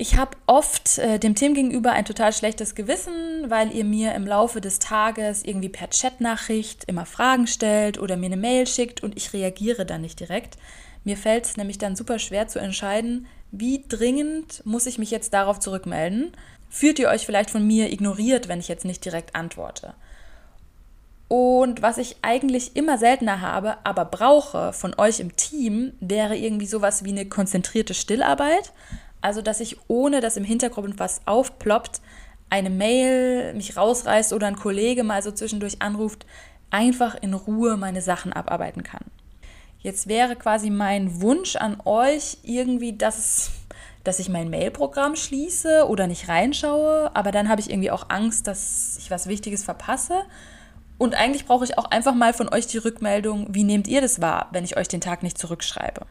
Ich 0.00 0.16
habe 0.16 0.36
oft 0.46 0.98
äh, 0.98 1.18
dem 1.18 1.34
Team 1.34 1.54
gegenüber 1.54 1.90
ein 1.90 2.04
total 2.04 2.32
schlechtes 2.32 2.76
Gewissen, 2.76 3.50
weil 3.50 3.74
ihr 3.74 3.82
mir 3.82 4.14
im 4.14 4.28
Laufe 4.28 4.60
des 4.60 4.78
Tages 4.78 5.42
irgendwie 5.42 5.70
per 5.70 5.88
Chatnachricht 5.88 6.84
immer 6.84 7.04
Fragen 7.04 7.48
stellt 7.48 7.98
oder 7.98 8.16
mir 8.16 8.26
eine 8.26 8.36
Mail 8.36 8.68
schickt 8.68 9.02
und 9.02 9.16
ich 9.16 9.32
reagiere 9.32 9.84
dann 9.84 10.02
nicht 10.02 10.20
direkt. 10.20 10.56
Mir 11.02 11.16
fällt 11.16 11.46
es 11.46 11.56
nämlich 11.56 11.78
dann 11.78 11.96
super 11.96 12.20
schwer 12.20 12.46
zu 12.46 12.60
entscheiden, 12.60 13.26
wie 13.50 13.86
dringend 13.88 14.64
muss 14.64 14.86
ich 14.86 14.98
mich 14.98 15.10
jetzt 15.10 15.34
darauf 15.34 15.58
zurückmelden. 15.58 16.30
Fühlt 16.70 17.00
ihr 17.00 17.08
euch 17.08 17.26
vielleicht 17.26 17.50
von 17.50 17.66
mir 17.66 17.92
ignoriert, 17.92 18.46
wenn 18.46 18.60
ich 18.60 18.68
jetzt 18.68 18.84
nicht 18.84 19.04
direkt 19.04 19.34
antworte? 19.34 19.94
Und 21.26 21.82
was 21.82 21.98
ich 21.98 22.18
eigentlich 22.22 22.76
immer 22.76 22.98
seltener 22.98 23.40
habe, 23.40 23.78
aber 23.82 24.04
brauche 24.04 24.72
von 24.72 24.94
euch 24.96 25.18
im 25.18 25.34
Team, 25.34 25.92
wäre 25.98 26.36
irgendwie 26.36 26.66
sowas 26.66 27.02
wie 27.02 27.10
eine 27.10 27.26
konzentrierte 27.26 27.94
Stillarbeit. 27.94 28.72
Also, 29.20 29.42
dass 29.42 29.60
ich 29.60 29.78
ohne 29.88 30.20
dass 30.20 30.36
im 30.36 30.44
Hintergrund 30.44 30.98
was 30.98 31.20
aufploppt, 31.26 32.00
eine 32.50 32.70
Mail 32.70 33.52
mich 33.54 33.76
rausreißt 33.76 34.32
oder 34.32 34.46
ein 34.46 34.56
Kollege 34.56 35.04
mal 35.04 35.22
so 35.22 35.32
zwischendurch 35.32 35.82
anruft, 35.82 36.24
einfach 36.70 37.16
in 37.20 37.34
Ruhe 37.34 37.76
meine 37.76 38.02
Sachen 38.02 38.32
abarbeiten 38.32 38.82
kann. 38.82 39.04
Jetzt 39.80 40.08
wäre 40.08 40.34
quasi 40.36 40.70
mein 40.70 41.20
Wunsch 41.20 41.56
an 41.56 41.80
euch 41.84 42.38
irgendwie, 42.42 42.96
dass, 42.96 43.50
dass 44.02 44.18
ich 44.18 44.28
mein 44.28 44.50
Mailprogramm 44.50 45.14
schließe 45.14 45.86
oder 45.88 46.06
nicht 46.06 46.28
reinschaue, 46.28 47.10
aber 47.14 47.30
dann 47.30 47.48
habe 47.48 47.60
ich 47.60 47.70
irgendwie 47.70 47.90
auch 47.90 48.06
Angst, 48.08 48.46
dass 48.46 48.98
ich 48.98 49.10
was 49.10 49.28
Wichtiges 49.28 49.62
verpasse. 49.62 50.24
Und 50.98 51.14
eigentlich 51.14 51.46
brauche 51.46 51.64
ich 51.64 51.78
auch 51.78 51.84
einfach 51.84 52.14
mal 52.14 52.34
von 52.34 52.48
euch 52.48 52.66
die 52.66 52.78
Rückmeldung, 52.78 53.46
wie 53.50 53.62
nehmt 53.62 53.86
ihr 53.86 54.00
das 54.00 54.20
wahr, 54.20 54.48
wenn 54.50 54.64
ich 54.64 54.76
euch 54.76 54.88
den 54.88 55.00
Tag 55.00 55.22
nicht 55.22 55.38
zurückschreibe. 55.38 56.06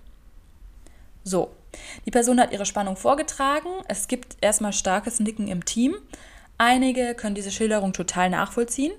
So, 1.25 1.49
die 2.05 2.11
Person 2.11 2.39
hat 2.39 2.51
ihre 2.51 2.65
Spannung 2.65 2.95
vorgetragen. 2.95 3.69
Es 3.87 4.07
gibt 4.07 4.37
erstmal 4.41 4.73
starkes 4.73 5.19
Nicken 5.19 5.47
im 5.47 5.65
Team. 5.65 5.95
Einige 6.57 7.13
können 7.15 7.35
diese 7.35 7.51
Schilderung 7.51 7.93
total 7.93 8.29
nachvollziehen, 8.29 8.93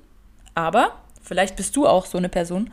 aber 0.54 0.96
vielleicht 1.22 1.56
bist 1.56 1.74
du 1.76 1.86
auch 1.86 2.06
so 2.06 2.18
eine 2.18 2.28
Person. 2.28 2.72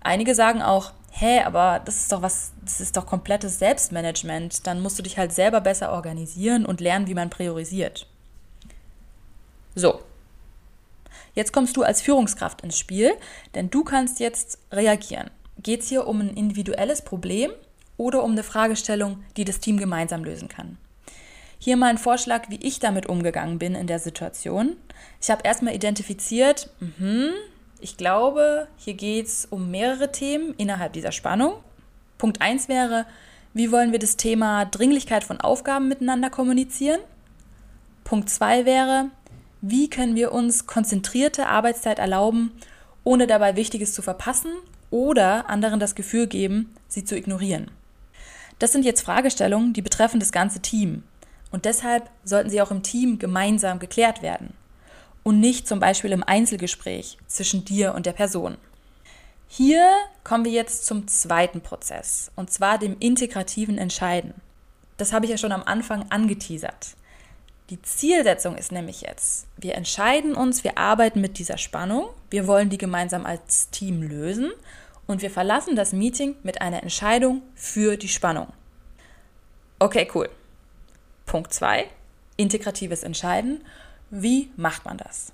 Einige 0.00 0.34
sagen 0.34 0.62
auch, 0.62 0.92
hä, 1.10 1.40
aber 1.40 1.80
das 1.84 1.96
ist 2.02 2.12
doch 2.12 2.22
was, 2.22 2.52
das 2.62 2.80
ist 2.80 2.96
doch 2.96 3.06
komplettes 3.06 3.58
Selbstmanagement. 3.58 4.66
Dann 4.66 4.80
musst 4.80 4.98
du 4.98 5.02
dich 5.02 5.18
halt 5.18 5.32
selber 5.32 5.60
besser 5.60 5.92
organisieren 5.92 6.64
und 6.64 6.80
lernen, 6.80 7.08
wie 7.08 7.14
man 7.14 7.30
priorisiert. 7.30 8.06
So. 9.74 10.00
Jetzt 11.34 11.52
kommst 11.52 11.76
du 11.76 11.82
als 11.82 12.00
Führungskraft 12.00 12.62
ins 12.62 12.78
Spiel, 12.78 13.12
denn 13.54 13.68
du 13.68 13.84
kannst 13.84 14.20
jetzt 14.20 14.58
reagieren. 14.72 15.30
Geht 15.58 15.82
es 15.82 15.88
hier 15.88 16.06
um 16.06 16.20
ein 16.20 16.34
individuelles 16.34 17.02
Problem 17.02 17.50
oder 17.96 18.22
um 18.22 18.32
eine 18.32 18.42
Fragestellung, 18.42 19.22
die 19.36 19.44
das 19.44 19.60
Team 19.60 19.78
gemeinsam 19.78 20.24
lösen 20.24 20.48
kann. 20.48 20.78
Hier 21.58 21.76
mal 21.76 21.88
ein 21.88 21.98
Vorschlag, 21.98 22.50
wie 22.50 22.60
ich 22.62 22.80
damit 22.80 23.06
umgegangen 23.06 23.58
bin 23.58 23.74
in 23.74 23.86
der 23.86 23.98
Situation. 23.98 24.76
Ich 25.20 25.30
habe 25.30 25.42
erstmal 25.44 25.74
identifiziert, 25.74 26.70
mh, 26.80 27.30
ich 27.80 27.96
glaube, 27.96 28.68
hier 28.76 28.94
geht 28.94 29.26
es 29.26 29.46
um 29.46 29.70
mehrere 29.70 30.12
Themen 30.12 30.54
innerhalb 30.58 30.92
dieser 30.92 31.12
Spannung. 31.12 31.54
Punkt 32.18 32.40
1 32.40 32.68
wäre, 32.68 33.06
wie 33.54 33.72
wollen 33.72 33.92
wir 33.92 33.98
das 33.98 34.16
Thema 34.16 34.64
Dringlichkeit 34.66 35.24
von 35.24 35.40
Aufgaben 35.40 35.88
miteinander 35.88 36.30
kommunizieren? 36.30 37.00
Punkt 38.04 38.28
2 38.30 38.64
wäre, 38.64 39.10
wie 39.60 39.88
können 39.88 40.14
wir 40.14 40.32
uns 40.32 40.66
konzentrierte 40.66 41.46
Arbeitszeit 41.46 41.98
erlauben, 41.98 42.52
ohne 43.02 43.26
dabei 43.26 43.56
Wichtiges 43.56 43.94
zu 43.94 44.02
verpassen 44.02 44.52
oder 44.90 45.48
anderen 45.48 45.80
das 45.80 45.94
Gefühl 45.94 46.26
geben, 46.26 46.74
sie 46.88 47.04
zu 47.04 47.16
ignorieren? 47.16 47.70
Das 48.58 48.72
sind 48.72 48.84
jetzt 48.84 49.02
Fragestellungen, 49.02 49.72
die 49.72 49.82
betreffen 49.82 50.20
das 50.20 50.32
ganze 50.32 50.60
Team. 50.60 51.02
Und 51.50 51.64
deshalb 51.64 52.08
sollten 52.24 52.50
sie 52.50 52.60
auch 52.60 52.70
im 52.70 52.82
Team 52.82 53.18
gemeinsam 53.18 53.78
geklärt 53.78 54.22
werden. 54.22 54.54
Und 55.22 55.40
nicht 55.40 55.68
zum 55.68 55.80
Beispiel 55.80 56.12
im 56.12 56.22
Einzelgespräch 56.22 57.18
zwischen 57.26 57.64
dir 57.64 57.94
und 57.94 58.06
der 58.06 58.12
Person. 58.12 58.56
Hier 59.48 59.90
kommen 60.24 60.44
wir 60.44 60.52
jetzt 60.52 60.86
zum 60.86 61.06
zweiten 61.06 61.60
Prozess, 61.60 62.30
und 62.34 62.50
zwar 62.50 62.78
dem 62.78 62.96
integrativen 62.98 63.78
Entscheiden. 63.78 64.34
Das 64.96 65.12
habe 65.12 65.24
ich 65.24 65.30
ja 65.30 65.38
schon 65.38 65.52
am 65.52 65.62
Anfang 65.62 66.10
angeteasert. 66.10 66.96
Die 67.70 67.80
Zielsetzung 67.82 68.56
ist 68.56 68.70
nämlich 68.70 69.00
jetzt, 69.00 69.46
wir 69.56 69.74
entscheiden 69.74 70.34
uns, 70.34 70.62
wir 70.62 70.78
arbeiten 70.78 71.20
mit 71.20 71.38
dieser 71.38 71.58
Spannung, 71.58 72.08
wir 72.30 72.46
wollen 72.46 72.70
die 72.70 72.78
gemeinsam 72.78 73.26
als 73.26 73.70
Team 73.70 74.02
lösen 74.02 74.52
und 75.06 75.22
wir 75.22 75.30
verlassen 75.30 75.76
das 75.76 75.92
Meeting 75.92 76.36
mit 76.42 76.60
einer 76.60 76.82
Entscheidung 76.82 77.42
für 77.54 77.96
die 77.96 78.08
Spannung. 78.08 78.48
Okay, 79.78 80.08
cool. 80.14 80.28
Punkt 81.26 81.52
2. 81.52 81.86
Integratives 82.36 83.02
Entscheiden. 83.02 83.64
Wie 84.10 84.50
macht 84.56 84.84
man 84.84 84.96
das? 84.96 85.32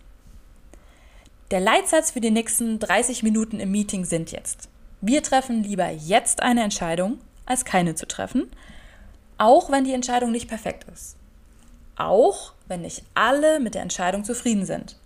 Der 1.50 1.60
Leitsatz 1.60 2.10
für 2.10 2.20
die 2.20 2.30
nächsten 2.30 2.78
30 2.78 3.22
Minuten 3.22 3.60
im 3.60 3.70
Meeting 3.70 4.04
sind 4.04 4.32
jetzt. 4.32 4.68
Wir 5.00 5.22
treffen 5.22 5.62
lieber 5.62 5.90
jetzt 5.90 6.42
eine 6.42 6.62
Entscheidung, 6.62 7.18
als 7.44 7.64
keine 7.64 7.94
zu 7.94 8.06
treffen, 8.06 8.50
auch 9.36 9.70
wenn 9.70 9.84
die 9.84 9.92
Entscheidung 9.92 10.30
nicht 10.30 10.48
perfekt 10.48 10.86
ist. 10.92 11.16
Auch 11.96 12.54
wenn 12.68 12.82
nicht 12.82 13.02
alle 13.14 13.60
mit 13.60 13.74
der 13.74 13.82
Entscheidung 13.82 14.24
zufrieden 14.24 14.64
sind. 14.64 14.96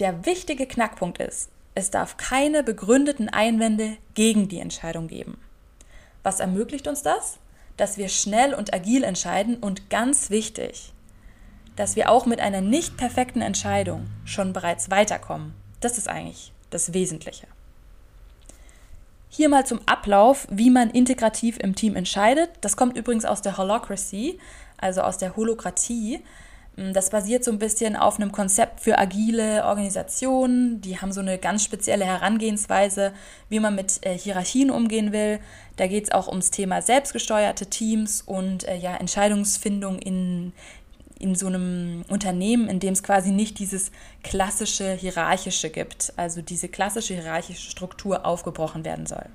Der 0.00 0.26
wichtige 0.26 0.66
Knackpunkt 0.66 1.18
ist, 1.18 1.50
es 1.74 1.90
darf 1.90 2.16
keine 2.16 2.62
begründeten 2.62 3.28
Einwände 3.28 3.96
gegen 4.14 4.48
die 4.48 4.60
Entscheidung 4.60 5.08
geben. 5.08 5.38
Was 6.22 6.40
ermöglicht 6.40 6.86
uns 6.86 7.02
das? 7.02 7.38
Dass 7.76 7.98
wir 7.98 8.08
schnell 8.08 8.54
und 8.54 8.72
agil 8.72 9.02
entscheiden 9.02 9.56
und 9.56 9.90
ganz 9.90 10.30
wichtig, 10.30 10.92
dass 11.76 11.96
wir 11.96 12.10
auch 12.10 12.26
mit 12.26 12.40
einer 12.40 12.60
nicht 12.60 12.96
perfekten 12.96 13.40
Entscheidung 13.40 14.06
schon 14.24 14.52
bereits 14.52 14.90
weiterkommen. 14.90 15.54
Das 15.80 15.98
ist 15.98 16.08
eigentlich 16.08 16.52
das 16.70 16.94
Wesentliche. 16.94 17.48
Hier 19.28 19.48
mal 19.48 19.66
zum 19.66 19.80
Ablauf, 19.86 20.46
wie 20.48 20.70
man 20.70 20.90
integrativ 20.90 21.58
im 21.58 21.74
Team 21.74 21.96
entscheidet. 21.96 22.50
Das 22.60 22.76
kommt 22.76 22.96
übrigens 22.96 23.24
aus 23.24 23.42
der 23.42 23.56
Holocracy, 23.56 24.38
also 24.76 25.00
aus 25.00 25.18
der 25.18 25.34
Holokratie. 25.34 26.22
Mm, 26.76 26.92
das 26.92 27.10
basiert 27.10 27.44
so 27.44 27.50
ein 27.50 27.58
bisschen 27.58 27.96
auf 27.96 28.16
einem 28.16 28.32
Konzept 28.32 28.80
für 28.80 28.98
agile 28.98 29.64
Organisationen. 29.64 30.80
Die 30.80 31.00
haben 31.00 31.12
so 31.12 31.20
eine 31.20 31.38
ganz 31.38 31.64
spezielle 31.64 32.04
Herangehensweise, 32.04 33.12
wie 33.48 33.60
man 33.60 33.74
mit 33.74 34.04
äh, 34.06 34.16
Hierarchien 34.16 34.70
umgehen 34.70 35.12
will. 35.12 35.40
Da 35.76 35.86
geht 35.86 36.04
es 36.04 36.12
auch 36.12 36.28
ums 36.28 36.50
Thema 36.50 36.82
selbstgesteuerte 36.82 37.66
Teams 37.66 38.22
und 38.22 38.66
äh, 38.66 38.76
ja, 38.76 38.96
Entscheidungsfindung 38.96 39.98
in, 39.98 40.52
in 41.18 41.34
so 41.34 41.46
einem 41.46 42.04
Unternehmen, 42.08 42.68
in 42.68 42.80
dem 42.80 42.92
es 42.92 43.02
quasi 43.02 43.30
nicht 43.30 43.58
dieses 43.58 43.90
klassische 44.22 44.92
Hierarchische 44.92 45.70
gibt, 45.70 46.12
also 46.16 46.42
diese 46.42 46.68
klassische 46.68 47.14
hierarchische 47.14 47.70
Struktur 47.70 48.26
aufgebrochen 48.26 48.84
werden 48.84 49.06
soll. 49.06 49.26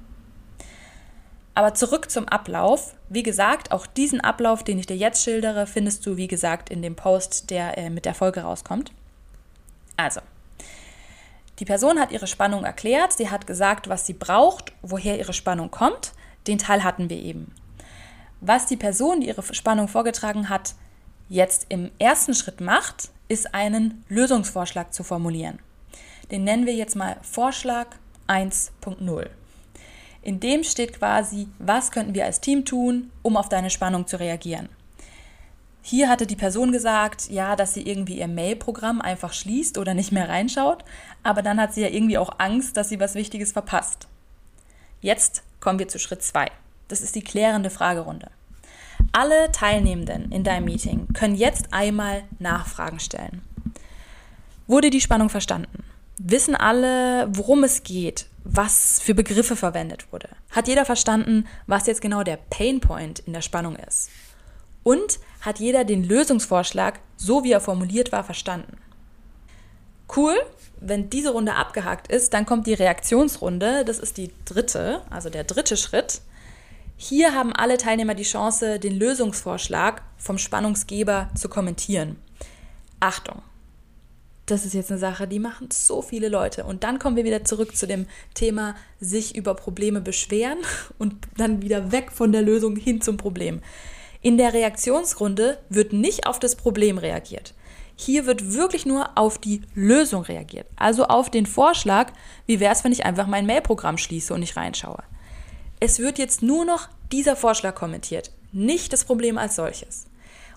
Aber 1.56 1.74
zurück 1.74 2.10
zum 2.10 2.28
Ablauf. 2.28 2.96
Wie 3.10 3.24
gesagt, 3.24 3.72
auch 3.72 3.86
diesen 3.86 4.22
Ablauf, 4.22 4.64
den 4.64 4.80
ich 4.80 4.86
dir 4.86 4.96
jetzt 4.96 5.24
schildere, 5.24 5.68
findest 5.68 6.06
du, 6.06 6.16
wie 6.16 6.28
gesagt, 6.28 6.70
in 6.70 6.82
dem 6.82 6.96
Post, 6.96 7.50
der 7.50 7.78
äh, 7.78 7.90
mit 7.90 8.06
der 8.06 8.14
Folge 8.14 8.42
rauskommt. 8.42 8.92
Also, 9.98 10.22
die 11.60 11.66
Person 11.66 12.00
hat 12.00 12.12
ihre 12.12 12.28
Spannung 12.28 12.64
erklärt, 12.64 13.12
sie 13.12 13.30
hat 13.30 13.46
gesagt, 13.46 13.90
was 13.90 14.06
sie 14.06 14.14
braucht, 14.14 14.72
woher 14.82 15.20
ihre 15.20 15.34
Spannung 15.34 15.72
kommt. 15.72 16.14
Den 16.48 16.58
Teil 16.58 16.84
hatten 16.86 17.10
wir 17.10 17.18
eben. 17.18 17.54
Was 18.40 18.66
die 18.66 18.78
Person, 18.78 19.20
die 19.20 19.28
ihre 19.28 19.44
Spannung 19.54 19.90
vorgetragen 19.90 20.48
hat, 20.48 20.76
jetzt 21.28 21.66
im 21.68 21.92
ersten 22.00 22.34
Schritt 22.34 22.62
macht, 22.62 23.10
ist 23.28 23.54
einen 23.54 24.06
Lösungsvorschlag 24.08 24.94
zu 24.94 25.04
formulieren. 25.04 25.60
Den 26.32 26.46
nennen 26.46 26.66
wir 26.66 26.74
jetzt 26.74 26.96
mal 26.96 27.18
Vorschlag 27.22 27.88
1.0. 28.28 29.30
In 30.22 30.40
dem 30.40 30.64
steht 30.64 30.98
quasi, 30.98 31.48
was 31.60 31.92
könnten 31.92 32.14
wir 32.14 32.26
als 32.26 32.42
Team 32.42 32.66
tun, 32.66 33.12
um 33.22 33.38
auf 33.38 33.50
deine 33.50 33.70
Spannung 33.70 34.06
zu 34.06 34.20
reagieren. 34.20 34.70
Hier 35.82 36.10
hatte 36.10 36.28
die 36.28 36.36
Person 36.36 36.72
gesagt, 36.72 37.30
ja, 37.30 37.56
dass 37.56 37.74
sie 37.74 37.82
irgendwie 37.82 38.20
ihr 38.20 38.28
Mail-Programm 38.28 39.02
einfach 39.02 39.34
schließt 39.34 39.78
oder 39.78 39.94
nicht 39.94 40.12
mehr 40.12 40.28
reinschaut, 40.28 40.84
aber 41.24 41.42
dann 41.42 41.60
hat 41.60 41.74
sie 41.74 41.82
ja 41.82 41.88
irgendwie 41.88 42.18
auch 42.18 42.38
Angst, 42.38 42.76
dass 42.78 42.90
sie 42.90 43.00
was 43.00 43.16
Wichtiges 43.16 43.54
verpasst. 43.54 44.08
Jetzt 45.02 45.44
kommen 45.62 45.80
wir 45.80 45.88
zu 45.88 45.98
Schritt 45.98 46.22
2. 46.22 46.48
Das 46.90 47.02
ist 47.02 47.16
die 47.16 47.24
klärende 47.24 47.70
Fragerunde. 47.70 48.30
Alle 49.14 49.52
Teilnehmenden 49.52 50.32
in 50.32 50.44
deinem 50.44 50.66
Meeting 50.66 51.08
können 51.14 51.36
jetzt 51.36 51.74
einmal 51.74 52.24
Nachfragen 52.38 53.00
stellen. 53.00 53.42
Wurde 54.68 54.90
die 54.90 55.02
Spannung 55.02 55.30
verstanden? 55.30 55.79
Wissen 56.22 56.54
alle, 56.54 57.30
worum 57.32 57.64
es 57.64 57.84
geht? 57.84 58.26
Was 58.44 59.00
für 59.00 59.16
Begriffe 59.16 59.56
verwendet 59.56 60.12
wurde? 60.12 60.28
Hat 60.52 60.68
jeder 60.68 60.84
verstanden, 60.84 61.48
was 61.66 61.88
jetzt 61.88 62.02
genau 62.02 62.24
der 62.24 62.36
Painpoint 62.36 63.20
in 63.20 63.32
der 63.32 63.42
Spannung 63.42 63.78
ist? 63.78 64.10
Und 64.84 65.20
hat 65.40 65.60
jeder 65.60 65.86
den 65.86 66.04
Lösungsvorschlag, 66.04 67.00
so 67.16 67.46
wie 67.46 67.54
er 67.54 67.62
formuliert 67.62 68.12
war, 68.12 68.26
verstanden? 68.26 68.78
Cool, 70.14 70.36
wenn 70.82 71.10
diese 71.10 71.32
Runde 71.32 71.56
abgehakt 71.56 72.12
ist, 72.12 72.34
dann 72.34 72.46
kommt 72.46 72.68
die 72.68 72.74
Reaktionsrunde. 72.74 73.86
Das 73.86 73.98
ist 73.98 74.18
die 74.18 74.32
dritte, 74.44 75.04
also 75.10 75.30
der 75.30 75.46
dritte 75.46 75.78
Schritt. 75.78 76.20
Hier 76.98 77.34
haben 77.34 77.54
alle 77.54 77.78
Teilnehmer 77.78 78.14
die 78.14 78.24
Chance, 78.24 78.78
den 78.78 79.00
Lösungsvorschlag 79.00 80.02
vom 80.18 80.38
Spannungsgeber 80.38 81.30
zu 81.34 81.48
kommentieren. 81.48 82.18
Achtung, 83.00 83.42
das 84.52 84.66
ist 84.66 84.74
jetzt 84.74 84.92
eine 84.92 85.00
Sache, 85.00 85.28
die 85.28 85.40
machen 85.40 85.70
so 85.72 86.02
viele 86.02 86.30
Leute. 86.30 86.64
Und 86.64 86.84
dann 86.84 87.00
kommen 87.00 87.16
wir 87.16 87.24
wieder 87.24 87.44
zurück 87.44 87.76
zu 87.76 87.88
dem 87.88 88.08
Thema, 88.34 88.76
sich 89.00 89.36
über 89.36 89.56
Probleme 89.56 90.02
beschweren 90.02 90.60
und 90.98 91.16
dann 91.38 91.62
wieder 91.62 91.92
weg 91.92 92.12
von 92.12 92.32
der 92.32 92.42
Lösung 92.42 92.76
hin 92.76 93.02
zum 93.02 93.18
Problem. 93.18 93.62
In 94.22 94.38
der 94.38 94.54
Reaktionsrunde 94.54 95.60
wird 95.70 95.94
nicht 95.94 96.28
auf 96.28 96.40
das 96.40 96.56
Problem 96.56 96.98
reagiert. 96.98 97.54
Hier 97.96 98.26
wird 98.26 98.54
wirklich 98.54 98.86
nur 98.86 99.18
auf 99.18 99.38
die 99.40 99.62
Lösung 99.76 100.24
reagiert. 100.24 100.68
Also 100.76 101.06
auf 101.06 101.30
den 101.30 101.46
Vorschlag, 101.46 102.14
wie 102.46 102.60
wäre 102.60 102.74
es, 102.74 102.84
wenn 102.84 102.92
ich 102.92 103.06
einfach 103.06 103.28
mein 103.28 103.46
Mailprogramm 103.46 103.98
schließe 103.98 104.34
und 104.34 104.40
nicht 104.40 104.56
reinschaue. 104.56 105.04
Es 105.82 106.00
wird 106.00 106.18
jetzt 106.18 106.42
nur 106.42 106.66
noch 106.66 106.90
dieser 107.12 107.36
Vorschlag 107.36 107.76
kommentiert, 107.76 108.32
nicht 108.52 108.94
das 108.94 109.06
Problem 109.06 109.38
als 109.38 109.56
solches. 109.56 110.09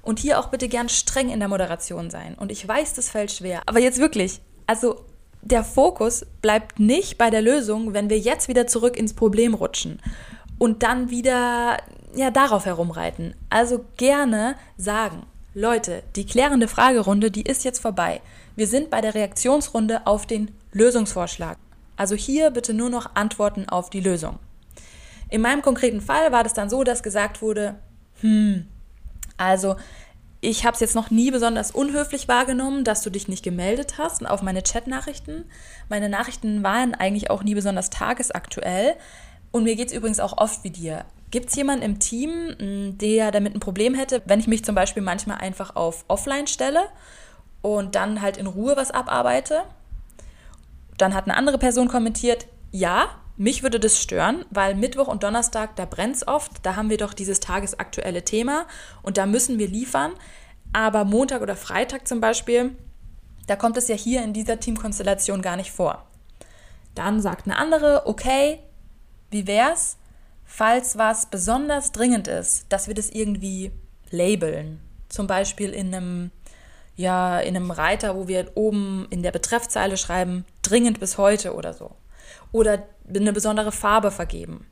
Und 0.02 0.18
hier 0.18 0.38
auch 0.38 0.49
bitte 0.49 0.68
gern 0.68 0.88
streng 0.88 1.30
in 1.30 1.38
der 1.38 1.49
Moderation 1.49 2.11
sein. 2.11 2.35
Und 2.35 2.50
ich 2.50 2.66
weiß, 2.66 2.94
das 2.94 3.09
fällt 3.09 3.30
schwer. 3.30 3.62
Aber 3.66 3.78
jetzt 3.78 3.99
wirklich, 3.99 4.40
also 4.66 5.04
der 5.42 5.64
Fokus 5.64 6.26
bleibt 6.40 6.78
nicht 6.80 7.18
bei 7.18 7.30
der 7.30 7.42
Lösung, 7.42 7.94
wenn 7.94 8.11
wir 8.11 8.18
jetzt 8.18 8.49
wieder 8.49 8.66
zurück 8.66 8.97
ins 8.97 9.14
Problem 9.14 9.54
rutschen 9.54 10.00
und 10.59 10.82
dann 10.82 11.11
wieder 11.11 11.78
ja 12.14 12.30
darauf 12.30 12.66
herumreiten. 12.66 13.35
Also 13.50 13.85
gerne 13.97 14.56
sagen, 14.76 15.25
Leute, 15.54 16.02
die 16.16 16.26
klärende 16.26 16.68
Fragerunde, 16.68 17.30
die 17.30 17.42
ist 17.42 17.64
jetzt 17.64 17.80
vorbei. 17.80 18.21
Wir 18.56 18.66
sind 18.66 18.90
bei 18.90 19.00
der 19.00 19.14
Reaktionsrunde 19.14 20.06
auf 20.06 20.26
den 20.26 20.50
Lösungsvorschlag. 20.73 21.59
Also 21.97 22.14
hier 22.14 22.50
bitte 22.50 22.75
nur 22.75 22.90
noch 22.90 23.14
Antworten 23.14 23.68
auf 23.68 23.90
die 23.90 24.00
Lösung. 24.00 24.38
In 25.28 25.40
meinem 25.40 25.62
konkreten 25.62 26.00
Fall 26.00 26.32
war 26.32 26.42
das 26.42 26.54
dann 26.54 26.71
so, 26.71 26.85
dass 26.85 27.02
gesagt 27.02 27.42
wurde, 27.42 27.76
hm, 28.21 28.66
also 29.36 29.76
ich 30.44 30.64
habe 30.64 30.74
es 30.74 30.80
jetzt 30.80 30.96
noch 30.96 31.10
nie 31.10 31.30
besonders 31.30 31.70
unhöflich 31.70 32.26
wahrgenommen, 32.26 32.82
dass 32.82 33.02
du 33.02 33.10
dich 33.10 33.28
nicht 33.28 33.44
gemeldet 33.44 33.94
hast 33.96 34.26
auf 34.26 34.42
meine 34.42 34.62
Chatnachrichten. 34.62 35.44
Meine 35.88 36.08
Nachrichten 36.08 36.64
waren 36.64 36.96
eigentlich 36.96 37.30
auch 37.30 37.44
nie 37.44 37.54
besonders 37.54 37.90
tagesaktuell. 37.90 38.96
Und 39.52 39.62
mir 39.62 39.76
geht 39.76 39.88
es 39.88 39.94
übrigens 39.94 40.18
auch 40.18 40.36
oft 40.38 40.64
wie 40.64 40.70
dir. 40.70 41.04
Gibt 41.30 41.50
es 41.50 41.54
jemanden 41.54 41.84
im 41.84 41.98
Team, 42.00 42.56
hm, 42.58 42.98
der 42.98 43.30
damit 43.30 43.54
ein 43.54 43.60
Problem 43.60 43.94
hätte, 43.94 44.20
wenn 44.24 44.40
ich 44.40 44.48
mich 44.48 44.64
zum 44.64 44.74
Beispiel 44.74 45.02
manchmal 45.02 45.38
einfach 45.38 45.76
auf 45.76 46.04
Offline 46.08 46.48
stelle 46.48 46.88
und 47.62 47.94
dann 47.94 48.20
halt 48.20 48.36
in 48.36 48.48
Ruhe 48.48 48.76
was 48.76 48.90
abarbeite? 48.90 49.62
Dann 50.98 51.14
hat 51.14 51.24
eine 51.24 51.36
andere 51.36 51.58
Person 51.58 51.86
kommentiert, 51.86 52.48
ja, 52.72 53.21
mich 53.36 53.62
würde 53.62 53.80
das 53.80 54.00
stören, 54.00 54.44
weil 54.50 54.74
Mittwoch 54.74 55.08
und 55.08 55.22
Donnerstag, 55.22 55.76
da 55.76 55.86
brennt 55.86 56.16
es 56.16 56.28
oft, 56.28 56.52
da 56.64 56.76
haben 56.76 56.90
wir 56.90 56.98
doch 56.98 57.14
dieses 57.14 57.40
tagesaktuelle 57.40 58.24
Thema 58.24 58.66
und 59.02 59.16
da 59.16 59.26
müssen 59.26 59.58
wir 59.58 59.68
liefern. 59.68 60.12
Aber 60.72 61.04
Montag 61.04 61.42
oder 61.42 61.56
Freitag 61.56 62.06
zum 62.06 62.20
Beispiel, 62.20 62.76
da 63.46 63.56
kommt 63.56 63.76
es 63.76 63.88
ja 63.88 63.94
hier 63.94 64.22
in 64.22 64.33
dieser 64.33 64.61
Teamkonstellation 64.61 65.42
gar 65.42 65.57
nicht 65.57 65.72
vor. 65.72 66.07
Dann 66.94 67.20
sagt 67.20 67.46
eine 67.46 67.57
andere, 67.57 68.07
okay, 68.07 68.59
wie 69.30 69.46
wär's, 69.46 69.96
falls 70.44 70.98
was 70.98 71.26
besonders 71.26 71.92
dringend 71.92 72.28
ist, 72.28 72.66
dass 72.68 72.87
wir 72.87 72.94
das 72.94 73.11
irgendwie 73.11 73.72
labeln. 74.11 74.80
Zum 75.09 75.26
Beispiel 75.26 75.70
in 75.70 75.94
einem, 75.94 76.30
ja, 76.96 77.40
in 77.40 77.57
einem 77.57 77.70
Reiter, 77.70 78.14
wo 78.14 78.28
wir 78.28 78.52
oben 78.54 79.07
in 79.09 79.22
der 79.22 79.33
Betreffzeile 79.33 79.96
schreiben, 79.96 80.44
dringend 80.61 81.00
bis 81.00 81.16
heute 81.16 81.54
oder 81.54 81.72
so 81.72 81.96
oder 82.52 82.86
eine 83.08 83.32
besondere 83.32 83.72
Farbe 83.72 84.10
vergeben. 84.10 84.66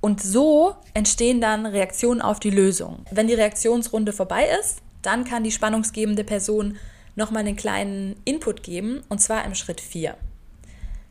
Und 0.00 0.22
so 0.22 0.76
entstehen 0.94 1.40
dann 1.40 1.66
Reaktionen 1.66 2.20
auf 2.20 2.38
die 2.38 2.50
Lösung. 2.50 3.04
Wenn 3.10 3.26
die 3.26 3.34
Reaktionsrunde 3.34 4.12
vorbei 4.12 4.46
ist, 4.60 4.82
dann 5.02 5.24
kann 5.24 5.42
die 5.42 5.50
spannungsgebende 5.50 6.22
Person 6.22 6.78
nochmal 7.16 7.40
einen 7.40 7.56
kleinen 7.56 8.20
Input 8.24 8.62
geben, 8.62 9.02
und 9.08 9.20
zwar 9.20 9.44
im 9.44 9.54
Schritt 9.54 9.80
4. 9.80 10.16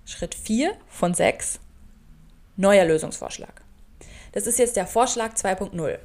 Schritt 0.05 0.35
4 0.35 0.73
von 0.87 1.13
6, 1.13 1.59
neuer 2.57 2.85
Lösungsvorschlag. 2.85 3.63
Das 4.31 4.47
ist 4.47 4.59
jetzt 4.59 4.75
der 4.75 4.85
Vorschlag 4.85 5.33
2.0. 5.33 5.97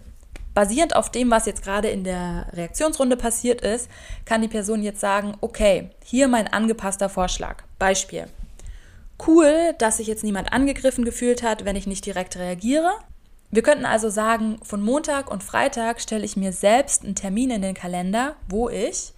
Basierend 0.55 0.97
auf 0.97 1.11
dem, 1.11 1.31
was 1.31 1.47
jetzt 1.47 1.63
gerade 1.63 1.89
in 1.89 2.03
der 2.03 2.47
Reaktionsrunde 2.53 3.17
passiert 3.17 3.61
ist, 3.61 3.89
kann 4.25 4.43
die 4.43 4.49
Person 4.49 4.83
jetzt 4.83 5.01
sagen, 5.01 5.37
okay, 5.41 5.91
hier 6.05 6.27
mein 6.29 6.49
angepasster 6.49 7.09
Vorschlag. 7.09 7.63
Beispiel 7.79 8.27
cool, 9.27 9.75
dass 9.79 9.99
sich 9.99 10.07
jetzt 10.07 10.25
niemand 10.25 10.53
angegriffen 10.53 11.05
gefühlt 11.05 11.43
hat, 11.43 11.65
wenn 11.65 11.77
ich 11.77 11.87
nicht 11.87 12.05
direkt 12.07 12.37
reagiere. 12.37 12.91
Wir 13.51 13.63
könnten 13.63 13.85
also 13.85 14.09
sagen, 14.09 14.59
von 14.63 14.81
Montag 14.81 15.31
und 15.31 15.43
Freitag 15.43 16.01
stelle 16.01 16.25
ich 16.25 16.37
mir 16.37 16.53
selbst 16.53 17.05
einen 17.05 17.17
Termin 17.17 17.51
in 17.51 17.63
den 17.63 17.75
Kalender, 17.75 18.37
wo 18.49 18.69
ich 18.69 19.13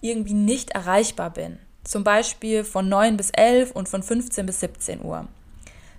irgendwie 0.00 0.34
nicht 0.34 0.70
erreichbar 0.70 1.30
bin. 1.30 1.58
Zum 1.84 2.04
Beispiel 2.04 2.64
von 2.64 2.88
9 2.88 3.16
bis 3.16 3.30
11 3.30 3.70
und 3.72 3.88
von 3.88 4.02
15 4.02 4.46
bis 4.46 4.60
17 4.60 5.04
Uhr. 5.04 5.28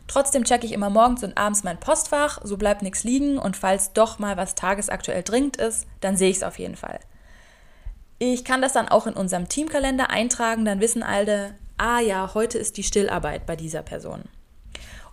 Trotzdem 0.07 0.43
checke 0.43 0.65
ich 0.65 0.73
immer 0.73 0.89
morgens 0.89 1.23
und 1.23 1.37
abends 1.37 1.63
mein 1.63 1.79
Postfach, 1.79 2.39
so 2.43 2.57
bleibt 2.57 2.81
nichts 2.81 3.03
liegen 3.03 3.37
und 3.37 3.55
falls 3.55 3.93
doch 3.93 4.19
mal 4.19 4.37
was 4.37 4.55
tagesaktuell 4.55 5.23
dringend 5.23 5.57
ist, 5.57 5.85
dann 6.01 6.17
sehe 6.17 6.31
ich 6.31 6.37
es 6.37 6.43
auf 6.43 6.59
jeden 6.59 6.75
Fall. 6.75 6.99
Ich 8.17 8.43
kann 8.43 8.61
das 8.61 8.73
dann 8.73 8.89
auch 8.89 9.07
in 9.07 9.13
unserem 9.13 9.47
Teamkalender 9.47 10.09
eintragen, 10.09 10.65
dann 10.65 10.81
wissen 10.81 11.03
alle, 11.03 11.55
ah 11.79 11.99
ja, 11.99 12.33
heute 12.33 12.57
ist 12.57 12.77
die 12.77 12.83
Stillarbeit 12.83 13.45
bei 13.45 13.55
dieser 13.55 13.81
Person. 13.81 14.23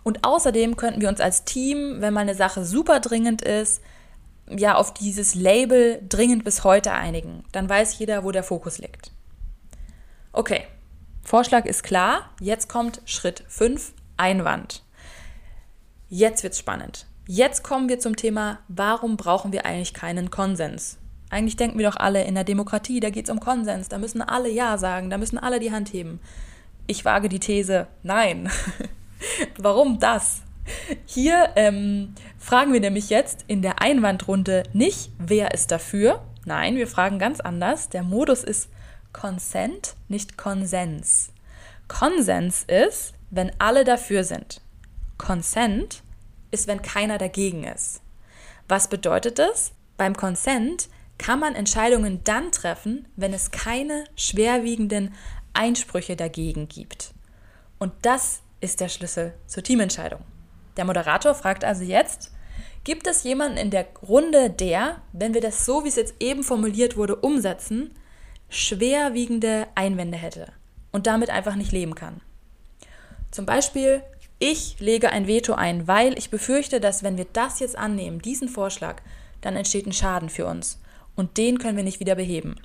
Und 0.03 0.23
außerdem 0.23 0.77
könnten 0.77 1.01
wir 1.01 1.09
uns 1.09 1.19
als 1.19 1.43
Team, 1.43 1.97
wenn 1.99 2.13
mal 2.13 2.21
eine 2.21 2.35
Sache 2.35 2.63
super 2.63 2.99
dringend 2.99 3.41
ist, 3.41 3.81
ja 4.49 4.75
auf 4.75 4.93
dieses 4.93 5.35
Label 5.35 6.01
dringend 6.07 6.43
bis 6.43 6.63
heute 6.63 6.93
einigen. 6.93 7.43
Dann 7.51 7.67
weiß 7.67 7.99
jeder, 7.99 8.23
wo 8.23 8.31
der 8.31 8.43
Fokus 8.43 8.77
liegt. 8.77 9.11
Okay, 10.31 10.63
Vorschlag 11.23 11.65
ist 11.65 11.83
klar. 11.83 12.29
Jetzt 12.39 12.69
kommt 12.69 13.01
Schritt 13.03 13.43
5, 13.49 13.91
Einwand. 14.15 14.83
Jetzt 16.09 16.43
wird's 16.43 16.59
spannend. 16.59 17.05
Jetzt 17.27 17.63
kommen 17.63 17.89
wir 17.89 17.99
zum 17.99 18.15
Thema, 18.15 18.59
warum 18.69 19.17
brauchen 19.17 19.51
wir 19.51 19.65
eigentlich 19.65 19.93
keinen 19.93 20.31
Konsens? 20.31 20.97
Eigentlich 21.29 21.57
denken 21.57 21.77
wir 21.77 21.89
doch 21.89 21.97
alle 21.97 22.23
in 22.23 22.35
der 22.35 22.45
Demokratie, 22.45 23.01
da 23.01 23.09
geht 23.09 23.25
es 23.25 23.29
um 23.29 23.41
Konsens, 23.41 23.89
da 23.89 23.97
müssen 23.97 24.21
alle 24.21 24.49
Ja 24.49 24.77
sagen, 24.77 25.09
da 25.09 25.17
müssen 25.17 25.37
alle 25.37 25.59
die 25.59 25.73
Hand 25.73 25.91
heben. 25.91 26.21
Ich 26.87 27.03
wage 27.03 27.27
die 27.27 27.39
These, 27.39 27.87
nein. 28.01 28.49
Warum 29.57 29.99
das? 29.99 30.41
Hier 31.05 31.49
ähm, 31.55 32.15
fragen 32.37 32.73
wir 32.73 32.79
nämlich 32.79 33.09
jetzt 33.09 33.43
in 33.47 33.61
der 33.61 33.81
Einwandrunde 33.81 34.63
nicht, 34.73 35.11
wer 35.17 35.53
ist 35.53 35.71
dafür. 35.71 36.23
Nein, 36.45 36.77
wir 36.77 36.87
fragen 36.87 37.19
ganz 37.19 37.41
anders. 37.41 37.89
Der 37.89 38.03
Modus 38.03 38.43
ist 38.43 38.69
Consent, 39.11 39.95
nicht 40.07 40.37
Konsens. 40.37 41.33
Konsens 41.89 42.63
ist, 42.63 43.13
wenn 43.29 43.51
alle 43.59 43.83
dafür 43.83 44.23
sind. 44.23 44.61
Consent 45.17 46.03
ist, 46.51 46.67
wenn 46.67 46.81
keiner 46.81 47.17
dagegen 47.17 47.65
ist. 47.65 48.01
Was 48.69 48.89
bedeutet 48.89 49.39
das? 49.39 49.73
Beim 49.97 50.15
Consent 50.15 50.89
kann 51.17 51.39
man 51.39 51.55
Entscheidungen 51.55 52.23
dann 52.23 52.51
treffen, 52.51 53.07
wenn 53.15 53.33
es 53.33 53.51
keine 53.51 54.03
schwerwiegenden 54.15 55.13
Einsprüche 55.57 56.15
dagegen 56.15 56.67
gibt. 56.67 57.13
Und 57.79 57.93
das 58.01 58.41
ist 58.61 58.79
der 58.79 58.89
Schlüssel 58.89 59.33
zur 59.47 59.63
Teamentscheidung. 59.63 60.21
Der 60.77 60.85
Moderator 60.85 61.35
fragt 61.35 61.63
also 61.63 61.83
jetzt, 61.83 62.31
gibt 62.83 63.07
es 63.07 63.23
jemanden 63.23 63.57
in 63.57 63.71
der 63.71 63.87
Runde, 64.07 64.49
der, 64.49 65.01
wenn 65.11 65.33
wir 65.33 65.41
das 65.41 65.65
so, 65.65 65.83
wie 65.83 65.89
es 65.89 65.95
jetzt 65.95 66.15
eben 66.19 66.43
formuliert 66.43 66.95
wurde, 66.95 67.15
umsetzen, 67.15 67.91
schwerwiegende 68.49 69.67
Einwände 69.75 70.17
hätte 70.17 70.51
und 70.91 71.07
damit 71.07 71.29
einfach 71.29 71.55
nicht 71.55 71.71
leben 71.71 71.95
kann? 71.95 72.21
Zum 73.31 73.45
Beispiel, 73.45 74.01
ich 74.39 74.79
lege 74.79 75.09
ein 75.09 75.27
Veto 75.27 75.53
ein, 75.53 75.87
weil 75.87 76.17
ich 76.17 76.29
befürchte, 76.29 76.79
dass 76.79 77.03
wenn 77.03 77.17
wir 77.17 77.25
das 77.33 77.59
jetzt 77.59 77.75
annehmen, 77.75 78.21
diesen 78.21 78.49
Vorschlag, 78.49 79.01
dann 79.41 79.55
entsteht 79.55 79.85
ein 79.85 79.93
Schaden 79.93 80.29
für 80.29 80.45
uns 80.45 80.79
und 81.15 81.37
den 81.37 81.57
können 81.57 81.77
wir 81.77 81.83
nicht 81.83 81.99
wieder 81.99 82.15
beheben. 82.15 82.55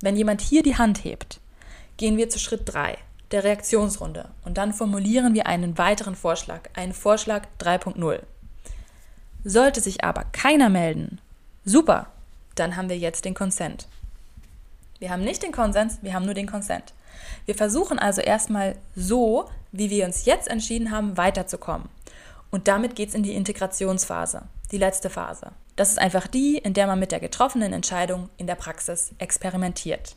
Wenn 0.00 0.16
jemand 0.16 0.40
hier 0.40 0.62
die 0.62 0.76
Hand 0.76 1.04
hebt, 1.04 1.40
gehen 1.98 2.16
wir 2.16 2.30
zu 2.30 2.38
Schritt 2.38 2.62
3. 2.64 2.96
der 3.32 3.44
Reaktionsrunde 3.44 4.30
und 4.44 4.56
dann 4.56 4.72
formulieren 4.72 5.34
wir 5.34 5.46
einen 5.46 5.76
weiteren 5.76 6.16
Vorschlag, 6.16 6.62
einen 6.74 6.94
Vorschlag 6.94 7.42
3.0. 7.60 8.20
Sollte 9.44 9.82
sich 9.82 10.02
aber 10.02 10.24
keiner 10.32 10.70
melden, 10.70 11.20
super, 11.66 12.06
dann 12.54 12.76
haben 12.76 12.88
wir 12.88 12.96
jetzt 12.96 13.26
den 13.26 13.34
Consent. 13.34 13.86
Wir 14.98 15.10
haben 15.10 15.24
nicht 15.24 15.42
den 15.42 15.52
Konsens, 15.52 15.98
wir 16.00 16.14
haben 16.14 16.24
nur 16.24 16.34
den 16.34 16.50
Consent. 16.50 16.94
Wir 17.44 17.54
versuchen 17.54 17.98
also 17.98 18.20
erstmal 18.20 18.76
so, 18.96 19.50
wie 19.72 19.90
wir 19.90 20.06
uns 20.06 20.24
jetzt 20.24 20.48
entschieden 20.48 20.90
haben, 20.90 21.16
weiterzukommen. 21.16 21.88
Und 22.50 22.68
damit 22.68 22.96
geht 22.96 23.10
es 23.10 23.14
in 23.14 23.22
die 23.22 23.34
Integrationsphase, 23.34 24.42
die 24.70 24.78
letzte 24.78 25.10
Phase. 25.10 25.52
Das 25.76 25.90
ist 25.90 25.98
einfach 25.98 26.26
die, 26.26 26.58
in 26.58 26.74
der 26.74 26.86
man 26.86 26.98
mit 26.98 27.12
der 27.12 27.20
getroffenen 27.20 27.72
Entscheidung 27.72 28.30
in 28.38 28.46
der 28.46 28.54
Praxis 28.54 29.12
experimentiert. 29.18 30.16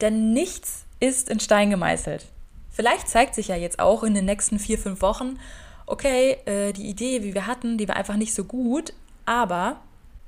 Denn 0.00 0.32
nichts 0.32 0.84
ist 1.00 1.28
in 1.28 1.40
Stein 1.40 1.70
gemeißelt. 1.70 2.26
Vielleicht 2.70 3.08
zeigt 3.08 3.34
sich 3.34 3.48
ja 3.48 3.56
jetzt 3.56 3.78
auch 3.78 4.02
in 4.02 4.14
den 4.14 4.24
nächsten 4.24 4.58
vier, 4.58 4.78
fünf 4.78 5.02
Wochen, 5.02 5.38
okay, 5.86 6.38
äh, 6.46 6.72
die 6.72 6.88
Idee, 6.88 7.22
wie 7.22 7.34
wir 7.34 7.46
hatten, 7.46 7.76
die 7.76 7.88
war 7.88 7.96
einfach 7.96 8.16
nicht 8.16 8.34
so 8.34 8.44
gut, 8.44 8.92
aber 9.26 9.80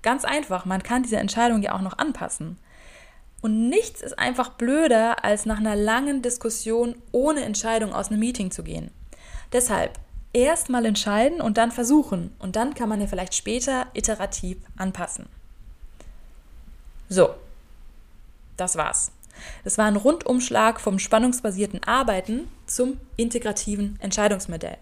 ganz 0.03 0.25
einfach, 0.25 0.65
man 0.65 0.83
kann 0.83 1.03
diese 1.03 1.17
Entscheidung 1.17 1.63
ja 1.63 1.75
auch 1.75 1.81
noch 1.81 1.99
anpassen. 1.99 2.59
Und 3.41 3.69
nichts 3.69 4.03
ist 4.03 4.19
einfach 4.19 4.51
blöder, 4.51 5.25
als 5.25 5.47
nach 5.47 5.59
einer 5.59 5.77
langen 5.77 6.23
Diskussion 6.23 6.95
ohne 7.11 7.43
Entscheidung 7.43 7.93
aus 7.93 8.09
einem 8.09 8.21
Meeting 8.21 8.51
zu 8.51 8.63
gehen. 8.63 8.91
Deshalb 9.53 9.99
erst 10.33 10.69
mal 10.69 10.87
entscheiden 10.87 11.41
und 11.41 11.59
dann 11.59 11.73
versuchen. 11.73 12.35
Und 12.39 12.57
dann 12.57 12.75
kann 12.75 12.89
man 12.89 13.01
ja 13.01 13.07
vielleicht 13.07 13.35
später 13.35 13.87
iterativ 13.95 14.59
anpassen. 14.77 15.27
So, 17.09 17.35
das 18.57 18.77
war's. 18.77 19.11
Das 19.65 19.79
war 19.79 19.87
ein 19.87 19.97
Rundumschlag 19.97 20.81
vom 20.81 20.99
spannungsbasierten 20.99 21.83
Arbeiten 21.85 22.49
zum 22.67 22.99
integrativen 23.17 23.99
Entscheidungsmodell. 24.01 24.79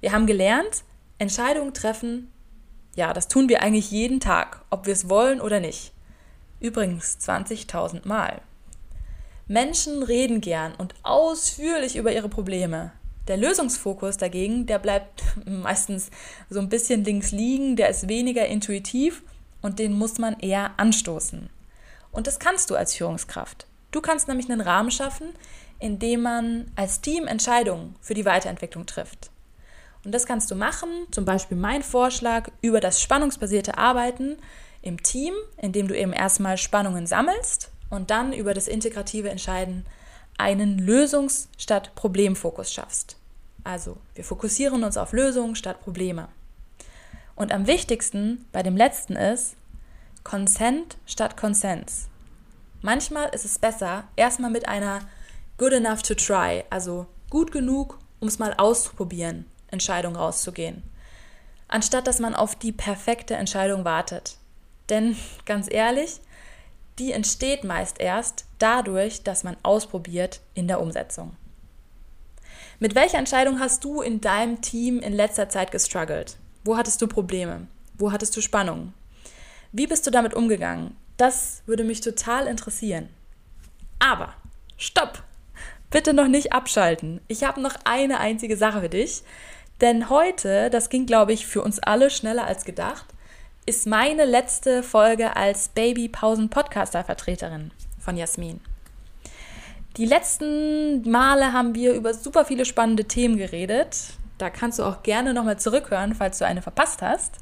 Wir 0.00 0.12
haben 0.12 0.26
gelernt, 0.26 0.84
Entscheidungen 1.18 1.74
treffen, 1.74 2.30
ja, 2.96 3.12
das 3.12 3.28
tun 3.28 3.48
wir 3.48 3.62
eigentlich 3.62 3.90
jeden 3.90 4.20
Tag, 4.20 4.64
ob 4.70 4.86
wir 4.86 4.92
es 4.92 5.08
wollen 5.08 5.40
oder 5.40 5.60
nicht. 5.60 5.92
Übrigens 6.60 7.18
20.000 7.20 8.06
Mal. 8.06 8.40
Menschen 9.46 10.02
reden 10.02 10.40
gern 10.40 10.74
und 10.74 10.94
ausführlich 11.02 11.96
über 11.96 12.12
ihre 12.12 12.28
Probleme. 12.28 12.92
Der 13.28 13.36
Lösungsfokus 13.36 14.16
dagegen, 14.16 14.66
der 14.66 14.78
bleibt 14.78 15.22
meistens 15.46 16.10
so 16.48 16.60
ein 16.60 16.68
bisschen 16.68 17.04
links 17.04 17.32
liegen, 17.32 17.76
der 17.76 17.88
ist 17.88 18.08
weniger 18.08 18.46
intuitiv 18.46 19.22
und 19.60 19.78
den 19.78 19.92
muss 19.92 20.18
man 20.18 20.38
eher 20.38 20.72
anstoßen. 20.78 21.50
Und 22.14 22.26
das 22.26 22.38
kannst 22.38 22.70
du 22.70 22.76
als 22.76 22.94
Führungskraft. 22.94 23.66
Du 23.90 24.00
kannst 24.00 24.28
nämlich 24.28 24.50
einen 24.50 24.60
Rahmen 24.60 24.90
schaffen, 24.90 25.34
in 25.78 25.98
dem 25.98 26.22
man 26.22 26.70
als 26.76 27.00
Team 27.00 27.26
Entscheidungen 27.26 27.96
für 28.00 28.14
die 28.14 28.24
Weiterentwicklung 28.24 28.86
trifft. 28.86 29.30
Und 30.04 30.12
das 30.12 30.26
kannst 30.26 30.50
du 30.50 30.54
machen, 30.54 30.88
zum 31.10 31.24
Beispiel 31.24 31.56
mein 31.56 31.82
Vorschlag 31.82 32.50
über 32.62 32.80
das 32.80 33.02
spannungsbasierte 33.02 33.78
Arbeiten 33.78 34.36
im 34.82 35.02
Team, 35.02 35.34
indem 35.56 35.88
du 35.88 35.96
eben 35.96 36.12
erstmal 36.12 36.58
Spannungen 36.58 37.06
sammelst 37.06 37.70
und 37.90 38.10
dann 38.10 38.32
über 38.32 38.54
das 38.54 38.68
integrative 38.68 39.30
Entscheiden 39.30 39.86
einen 40.36 40.80
Lösungs- 40.80 41.48
statt 41.58 41.92
Problemfokus 41.94 42.72
schaffst. 42.72 43.16
Also, 43.62 43.96
wir 44.14 44.24
fokussieren 44.24 44.84
uns 44.84 44.96
auf 44.96 45.12
Lösungen 45.12 45.56
statt 45.56 45.80
Probleme. 45.80 46.28
Und 47.34 47.52
am 47.52 47.66
wichtigsten 47.66 48.44
bei 48.52 48.62
dem 48.62 48.76
letzten 48.76 49.16
ist 49.16 49.56
Consent 50.24 50.96
statt 51.04 51.36
Konsens. 51.36 52.08
Manchmal 52.80 53.28
ist 53.34 53.44
es 53.44 53.58
besser, 53.58 54.04
erstmal 54.16 54.50
mit 54.50 54.66
einer 54.66 55.00
good 55.58 55.72
enough 55.72 56.02
to 56.02 56.14
try, 56.14 56.64
also 56.70 57.06
gut 57.28 57.52
genug, 57.52 57.98
um 58.20 58.28
es 58.28 58.38
mal 58.38 58.54
auszuprobieren, 58.56 59.44
Entscheidung 59.70 60.16
rauszugehen. 60.16 60.82
Anstatt 61.68 62.06
dass 62.06 62.20
man 62.20 62.34
auf 62.34 62.56
die 62.56 62.72
perfekte 62.72 63.34
Entscheidung 63.34 63.84
wartet. 63.84 64.38
Denn 64.88 65.14
ganz 65.44 65.68
ehrlich, 65.70 66.20
die 66.98 67.12
entsteht 67.12 67.62
meist 67.62 68.00
erst 68.00 68.46
dadurch, 68.58 69.22
dass 69.24 69.44
man 69.44 69.58
ausprobiert 69.62 70.40
in 70.54 70.68
der 70.68 70.80
Umsetzung. 70.80 71.36
Mit 72.80 72.94
welcher 72.94 73.18
Entscheidung 73.18 73.60
hast 73.60 73.84
du 73.84 74.00
in 74.00 74.22
deinem 74.22 74.62
Team 74.62 75.00
in 75.00 75.12
letzter 75.12 75.50
Zeit 75.50 75.70
gestruggelt? 75.70 76.38
Wo 76.64 76.78
hattest 76.78 77.02
du 77.02 77.08
Probleme? 77.08 77.66
Wo 77.98 78.10
hattest 78.10 78.34
du 78.36 78.40
Spannungen? 78.40 78.94
Wie 79.76 79.88
bist 79.88 80.06
du 80.06 80.12
damit 80.12 80.34
umgegangen? 80.34 80.96
Das 81.16 81.64
würde 81.66 81.82
mich 81.82 82.00
total 82.00 82.46
interessieren. 82.46 83.08
Aber, 83.98 84.32
stopp! 84.76 85.24
Bitte 85.90 86.14
noch 86.14 86.28
nicht 86.28 86.52
abschalten. 86.52 87.20
Ich 87.26 87.42
habe 87.42 87.60
noch 87.60 87.74
eine 87.82 88.20
einzige 88.20 88.56
Sache 88.56 88.82
für 88.82 88.88
dich. 88.88 89.24
Denn 89.80 90.10
heute, 90.10 90.70
das 90.70 90.90
ging, 90.90 91.06
glaube 91.06 91.32
ich, 91.32 91.48
für 91.48 91.60
uns 91.60 91.80
alle 91.80 92.10
schneller 92.10 92.46
als 92.46 92.64
gedacht, 92.64 93.06
ist 93.66 93.88
meine 93.88 94.26
letzte 94.26 94.84
Folge 94.84 95.34
als 95.34 95.70
Baby-Pausen-Podcaster-Vertreterin 95.70 97.72
von 97.98 98.16
Jasmin. 98.16 98.60
Die 99.96 100.06
letzten 100.06 101.10
Male 101.10 101.52
haben 101.52 101.74
wir 101.74 101.94
über 101.94 102.14
super 102.14 102.44
viele 102.44 102.64
spannende 102.64 103.06
Themen 103.06 103.38
geredet. 103.38 103.96
Da 104.38 104.50
kannst 104.50 104.78
du 104.78 104.84
auch 104.84 105.02
gerne 105.02 105.34
nochmal 105.34 105.58
zurückhören, 105.58 106.14
falls 106.14 106.38
du 106.38 106.46
eine 106.46 106.62
verpasst 106.62 107.02
hast. 107.02 107.40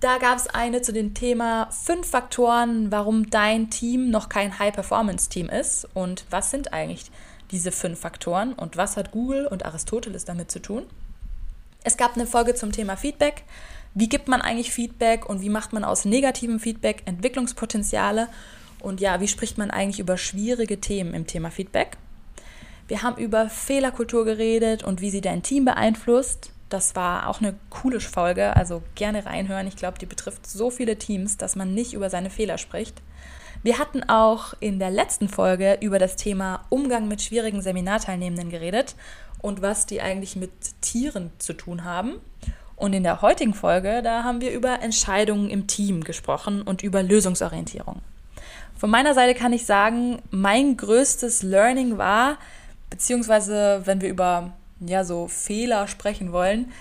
Da 0.00 0.18
gab 0.18 0.38
es 0.38 0.46
eine 0.46 0.80
zu 0.80 0.92
dem 0.92 1.12
Thema 1.14 1.70
fünf 1.70 2.08
Faktoren, 2.08 2.90
warum 2.90 3.28
dein 3.28 3.68
Team 3.70 4.10
noch 4.10 4.28
kein 4.28 4.58
High-Performance-Team 4.58 5.48
ist 5.50 5.86
und 5.92 6.24
was 6.30 6.50
sind 6.50 6.72
eigentlich 6.72 7.10
diese 7.50 7.70
fünf 7.70 8.00
Faktoren 8.00 8.54
und 8.54 8.76
was 8.76 8.96
hat 8.96 9.12
Google 9.12 9.46
und 9.46 9.66
Aristoteles 9.66 10.24
damit 10.24 10.50
zu 10.50 10.60
tun. 10.60 10.84
Es 11.84 11.96
gab 11.96 12.14
eine 12.14 12.26
Folge 12.26 12.54
zum 12.54 12.72
Thema 12.72 12.96
Feedback 12.96 13.44
wie 13.94 14.08
gibt 14.08 14.28
man 14.28 14.40
eigentlich 14.40 14.72
Feedback 14.72 15.28
und 15.28 15.42
wie 15.42 15.48
macht 15.48 15.72
man 15.72 15.84
aus 15.84 16.04
negativem 16.04 16.60
Feedback 16.60 17.02
Entwicklungspotenziale 17.06 18.28
und 18.80 19.00
ja, 19.00 19.20
wie 19.20 19.28
spricht 19.28 19.58
man 19.58 19.70
eigentlich 19.70 19.98
über 19.98 20.16
schwierige 20.16 20.80
Themen 20.80 21.12
im 21.12 21.26
Thema 21.26 21.50
Feedback. 21.50 21.96
Wir 22.86 23.02
haben 23.02 23.20
über 23.20 23.48
Fehlerkultur 23.48 24.24
geredet 24.24 24.84
und 24.84 25.00
wie 25.00 25.10
sie 25.10 25.20
dein 25.20 25.42
Team 25.42 25.64
beeinflusst. 25.64 26.52
Das 26.70 26.94
war 26.94 27.28
auch 27.28 27.40
eine 27.40 27.54
coole 27.68 28.00
Folge, 28.00 28.56
also 28.56 28.82
gerne 28.94 29.26
reinhören. 29.26 29.66
Ich 29.66 29.76
glaube, 29.76 29.98
die 29.98 30.06
betrifft 30.06 30.46
so 30.46 30.70
viele 30.70 30.96
Teams, 30.96 31.36
dass 31.36 31.56
man 31.56 31.74
nicht 31.74 31.92
über 31.92 32.08
seine 32.08 32.30
Fehler 32.30 32.58
spricht. 32.58 33.02
Wir 33.62 33.78
hatten 33.78 34.08
auch 34.08 34.54
in 34.60 34.78
der 34.78 34.90
letzten 34.90 35.28
Folge 35.28 35.78
über 35.80 35.98
das 35.98 36.16
Thema 36.16 36.64
Umgang 36.70 37.08
mit 37.08 37.20
schwierigen 37.20 37.60
Seminarteilnehmenden 37.60 38.50
geredet 38.50 38.94
und 39.42 39.62
was 39.62 39.84
die 39.84 40.00
eigentlich 40.00 40.36
mit 40.36 40.50
Tieren 40.80 41.30
zu 41.38 41.52
tun 41.52 41.84
haben. 41.84 42.20
Und 42.76 42.94
in 42.94 43.02
der 43.02 43.20
heutigen 43.20 43.52
Folge, 43.52 44.00
da 44.02 44.22
haben 44.22 44.40
wir 44.40 44.52
über 44.52 44.80
Entscheidungen 44.80 45.50
im 45.50 45.66
Team 45.66 46.04
gesprochen 46.04 46.62
und 46.62 46.82
über 46.82 47.02
Lösungsorientierung. 47.02 48.00
Von 48.78 48.88
meiner 48.88 49.12
Seite 49.12 49.38
kann 49.38 49.52
ich 49.52 49.66
sagen, 49.66 50.22
mein 50.30 50.76
größtes 50.76 51.42
Learning 51.42 51.98
war, 51.98 52.38
beziehungsweise 52.88 53.82
wenn 53.84 54.00
wir 54.00 54.08
über 54.08 54.52
ja 54.80 55.04
so 55.04 55.28
Fehler 55.28 55.86
sprechen 55.86 56.32
wollen, 56.32 56.72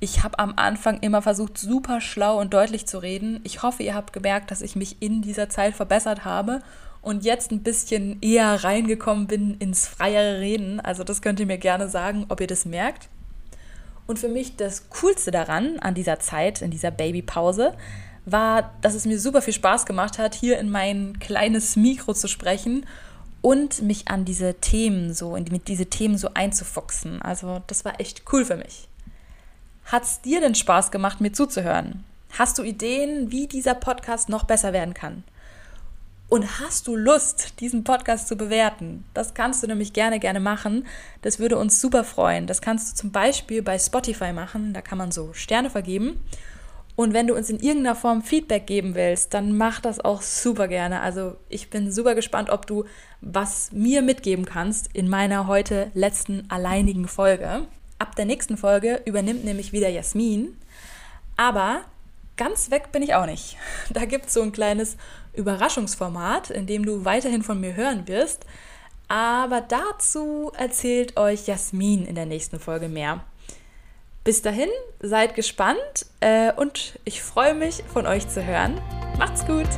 ich 0.00 0.22
habe 0.22 0.38
am 0.38 0.52
Anfang 0.56 1.00
immer 1.00 1.22
versucht, 1.22 1.56
super 1.56 2.00
schlau 2.00 2.38
und 2.38 2.52
deutlich 2.52 2.86
zu 2.86 2.98
reden. 2.98 3.40
Ich 3.42 3.62
hoffe, 3.62 3.82
ihr 3.82 3.94
habt 3.94 4.12
gemerkt, 4.12 4.50
dass 4.50 4.60
ich 4.60 4.76
mich 4.76 5.00
in 5.00 5.22
dieser 5.22 5.48
Zeit 5.48 5.74
verbessert 5.74 6.26
habe 6.26 6.60
und 7.00 7.24
jetzt 7.24 7.50
ein 7.52 7.62
bisschen 7.62 8.18
eher 8.20 8.64
reingekommen 8.64 9.26
bin 9.26 9.56
ins 9.58 9.86
freiere 9.86 10.40
Reden. 10.40 10.78
Also 10.80 11.04
das 11.04 11.22
könnt 11.22 11.40
ihr 11.40 11.46
mir 11.46 11.56
gerne 11.56 11.88
sagen, 11.88 12.26
ob 12.28 12.40
ihr 12.40 12.46
das 12.46 12.66
merkt. 12.66 13.08
Und 14.06 14.18
für 14.18 14.28
mich 14.28 14.56
das 14.56 14.90
Coolste 14.90 15.30
daran, 15.30 15.78
an 15.78 15.94
dieser 15.94 16.18
Zeit, 16.18 16.60
in 16.60 16.70
dieser 16.70 16.90
Babypause, 16.90 17.74
war, 18.26 18.74
dass 18.82 18.94
es 18.94 19.06
mir 19.06 19.18
super 19.18 19.40
viel 19.40 19.54
Spaß 19.54 19.86
gemacht 19.86 20.18
hat, 20.18 20.34
hier 20.34 20.58
in 20.58 20.70
mein 20.70 21.18
kleines 21.18 21.76
Mikro 21.76 22.12
zu 22.12 22.28
sprechen 22.28 22.84
und 23.44 23.82
mich 23.82 24.08
an 24.08 24.24
diese 24.24 24.54
Themen 24.54 25.12
so, 25.12 25.32
mit 25.32 25.68
diese 25.68 25.84
Themen 25.84 26.16
so 26.16 26.30
einzufuchsen. 26.32 27.20
Also 27.20 27.60
das 27.66 27.84
war 27.84 28.00
echt 28.00 28.22
cool 28.32 28.42
für 28.46 28.56
mich. 28.56 28.88
Hat 29.84 30.04
es 30.04 30.22
dir 30.22 30.40
denn 30.40 30.54
Spaß 30.54 30.90
gemacht, 30.90 31.20
mir 31.20 31.30
zuzuhören? 31.30 32.04
Hast 32.38 32.56
du 32.56 32.62
Ideen, 32.62 33.30
wie 33.30 33.46
dieser 33.46 33.74
Podcast 33.74 34.30
noch 34.30 34.44
besser 34.44 34.72
werden 34.72 34.94
kann? 34.94 35.24
Und 36.30 36.58
hast 36.58 36.86
du 36.86 36.96
Lust, 36.96 37.60
diesen 37.60 37.84
Podcast 37.84 38.28
zu 38.28 38.36
bewerten? 38.36 39.04
Das 39.12 39.34
kannst 39.34 39.62
du 39.62 39.66
nämlich 39.66 39.92
gerne, 39.92 40.20
gerne 40.20 40.40
machen. 40.40 40.86
Das 41.20 41.38
würde 41.38 41.58
uns 41.58 41.82
super 41.82 42.02
freuen. 42.02 42.46
Das 42.46 42.62
kannst 42.62 42.92
du 42.92 42.96
zum 42.96 43.12
Beispiel 43.12 43.60
bei 43.60 43.78
Spotify 43.78 44.32
machen. 44.32 44.72
Da 44.72 44.80
kann 44.80 44.96
man 44.96 45.12
so 45.12 45.34
Sterne 45.34 45.68
vergeben. 45.68 46.18
Und 46.96 47.12
wenn 47.12 47.26
du 47.26 47.34
uns 47.34 47.50
in 47.50 47.58
irgendeiner 47.58 47.96
Form 47.96 48.22
Feedback 48.22 48.66
geben 48.66 48.94
willst, 48.94 49.34
dann 49.34 49.56
mach 49.56 49.80
das 49.80 50.00
auch 50.00 50.22
super 50.22 50.68
gerne. 50.68 51.00
Also 51.00 51.36
ich 51.48 51.68
bin 51.68 51.90
super 51.90 52.14
gespannt, 52.14 52.50
ob 52.50 52.66
du 52.66 52.84
was 53.24 53.72
mir 53.72 54.02
mitgeben 54.02 54.44
kannst 54.44 54.90
in 54.92 55.08
meiner 55.08 55.46
heute 55.46 55.90
letzten 55.94 56.48
alleinigen 56.50 57.08
Folge. 57.08 57.66
Ab 57.98 58.14
der 58.16 58.26
nächsten 58.26 58.56
Folge 58.56 59.00
übernimmt 59.06 59.44
nämlich 59.44 59.72
wieder 59.72 59.88
Jasmin. 59.88 60.56
Aber 61.36 61.80
ganz 62.36 62.70
weg 62.70 62.92
bin 62.92 63.02
ich 63.02 63.14
auch 63.14 63.26
nicht. 63.26 63.56
Da 63.90 64.04
gibt 64.04 64.26
es 64.26 64.34
so 64.34 64.42
ein 64.42 64.52
kleines 64.52 64.96
Überraschungsformat, 65.32 66.50
in 66.50 66.66
dem 66.66 66.84
du 66.84 67.04
weiterhin 67.04 67.42
von 67.42 67.60
mir 67.60 67.74
hören 67.74 68.06
wirst. 68.06 68.44
Aber 69.08 69.60
dazu 69.60 70.52
erzählt 70.56 71.16
euch 71.16 71.46
Jasmin 71.46 72.06
in 72.06 72.14
der 72.14 72.26
nächsten 72.26 72.58
Folge 72.58 72.88
mehr. 72.88 73.24
Bis 74.22 74.40
dahin, 74.40 74.70
seid 75.00 75.34
gespannt 75.34 76.06
äh, 76.20 76.52
und 76.54 76.98
ich 77.04 77.22
freue 77.22 77.54
mich, 77.54 77.84
von 77.92 78.06
euch 78.06 78.26
zu 78.28 78.44
hören. 78.44 78.80
Macht's 79.18 79.44
gut! 79.44 79.68